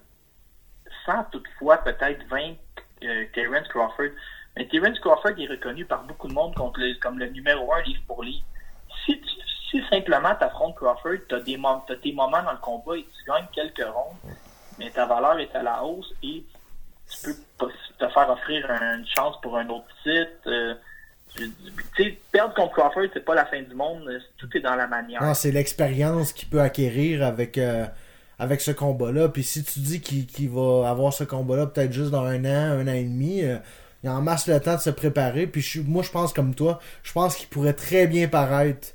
[1.06, 2.60] sans toutefois peut-être vaincre
[3.04, 4.10] euh, Terence Crawford.
[4.56, 7.82] Mais Terence Crawford est reconnu par beaucoup de monde contre le- comme le numéro un
[7.82, 8.46] livre pour livre.
[9.06, 9.28] Si, tu-
[9.70, 13.46] si simplement tu affrontes Crawford, tu as, tes moments dans le combat et tu gagnes
[13.54, 14.18] quelques rondes,
[14.78, 16.44] mais ta valeur est à la hausse et
[17.10, 17.18] tu
[17.58, 20.48] peux te faire offrir une chance pour un autre titre.
[20.48, 20.74] euh,
[21.96, 24.04] tu perdre contre Crawford, c'est pas la fin du monde.
[24.08, 25.22] euh, Tout est dans la manière.
[25.22, 27.86] Non, c'est l'expérience qu'il peut acquérir avec, euh,
[28.40, 29.30] avec ce combat-là.
[29.30, 32.88] Puis si tu dis qu'il va avoir ce combat-là peut-être juste dans un an, un
[32.88, 33.58] an et demi, euh,
[34.04, 35.46] il en masse le temps de se préparer.
[35.46, 38.90] Puis moi, je pense comme toi, je pense qu'il pourrait très bien paraître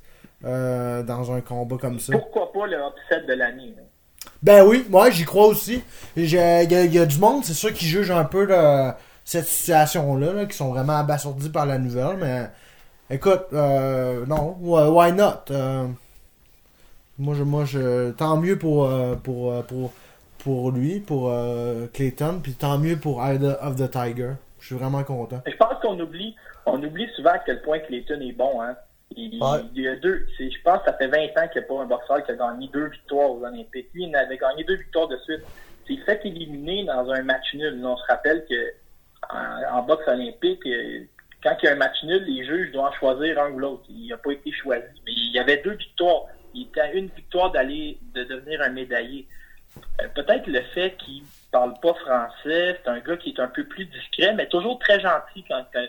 [0.45, 2.13] euh, dans un combat comme ça.
[2.13, 3.75] Pourquoi pas le upset de l'année?
[4.43, 5.83] Ben oui, moi j'y crois aussi.
[6.17, 8.49] Il y, a- il y a du monde, c'est sûr, qui juge un peu
[9.25, 12.49] cette situation-là, là, qui sont vraiment abasourdis par la nouvelle, mais
[13.11, 15.51] écoute, euh, non, why not?
[15.51, 15.87] Euh,
[17.19, 19.93] moi, je, moi, je, tant mieux pour, euh, pour, pour,
[20.39, 21.33] pour lui, pour
[21.93, 24.33] Clayton, puis tant mieux pour Ida of the Tiger.
[24.61, 25.43] Je suis vraiment content.
[25.47, 26.35] Je pense qu'on oublie,
[26.65, 28.63] on oublie souvent à quel point Clayton est bon.
[28.63, 28.75] Hein.
[29.17, 29.35] Il,
[29.75, 31.87] y a deux, je pense que ça fait 20 ans qu'il n'y a pas un
[31.87, 33.89] boxeur qui a gagné deux victoires aux Olympiques.
[33.95, 35.43] Lui, il avait gagné deux victoires de suite.
[35.87, 37.81] C'est fait éliminer dans un match nul.
[37.85, 38.73] On se rappelle que
[39.31, 41.05] en, boxe olympique, euh,
[41.43, 43.85] quand il y a un match nul, les juges doivent choisir un ou l'autre.
[43.89, 44.87] Il n'a pas été choisi.
[45.07, 46.25] Mais il y avait deux victoires.
[46.55, 49.27] Il était à une victoire d'aller de devenir un médaillé.
[50.01, 53.65] Euh, Peut-être le fait qu'il parle pas français, c'est un gars qui est un peu
[53.65, 55.87] plus discret, mais toujours très gentil quand, quand,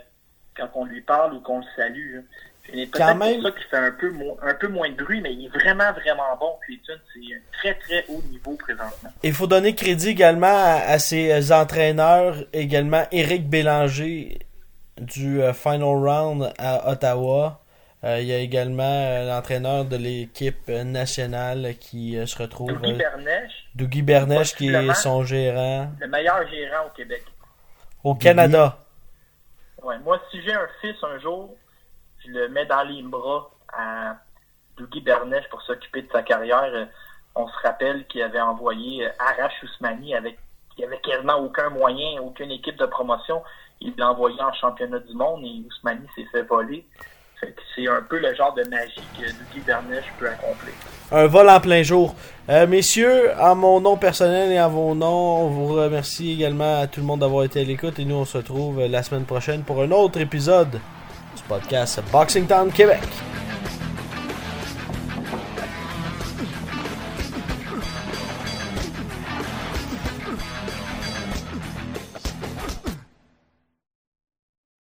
[0.55, 2.19] quand on lui parle ou qu'on le salue.
[2.67, 5.33] C'est peut-être même- pour ça qu'il fait un peu, un peu moins de bruit, mais
[5.33, 6.99] il est vraiment, vraiment bon, Clayton.
[7.13, 9.11] C'est un très, très haut niveau présentement.
[9.23, 14.39] Il faut donner crédit également à, à ses entraîneurs, également Éric Bélanger
[14.97, 17.61] du euh, Final Round à Ottawa.
[18.03, 22.71] Euh, il y a également euh, l'entraîneur de l'équipe euh, nationale qui euh, se retrouve.
[22.73, 27.23] Dougie euh, Bernèche, Dougie Bernèche, qui est son gérant le meilleur gérant au Québec.
[28.03, 28.77] au Canada.
[29.83, 31.55] Ouais, moi, si j'ai un fils un jour,
[32.25, 34.15] je le mets dans les bras à
[34.77, 36.63] Dougie Bernèche pour s'occuper de sa carrière.
[36.63, 36.85] Euh,
[37.35, 40.37] On se rappelle qu'il avait envoyé euh, Arash Ousmani avec
[40.77, 43.41] il avait quasiment aucun moyen, aucune équipe de promotion.
[43.79, 46.85] Il l'a envoyé en championnat du monde et Ousmani s'est fait voler.
[47.75, 50.73] C'est un peu le genre de magie que Dougie Bernèche peut accomplir.
[51.11, 52.15] Un vol en plein jour.
[52.49, 56.87] Euh, messieurs, en mon nom personnel et en vos noms, on vous remercie également à
[56.87, 59.63] tout le monde d'avoir été à l'écoute et nous on se retrouve la semaine prochaine
[59.63, 60.79] pour un autre épisode
[61.47, 63.03] podcast at Boxing Town, Quebec.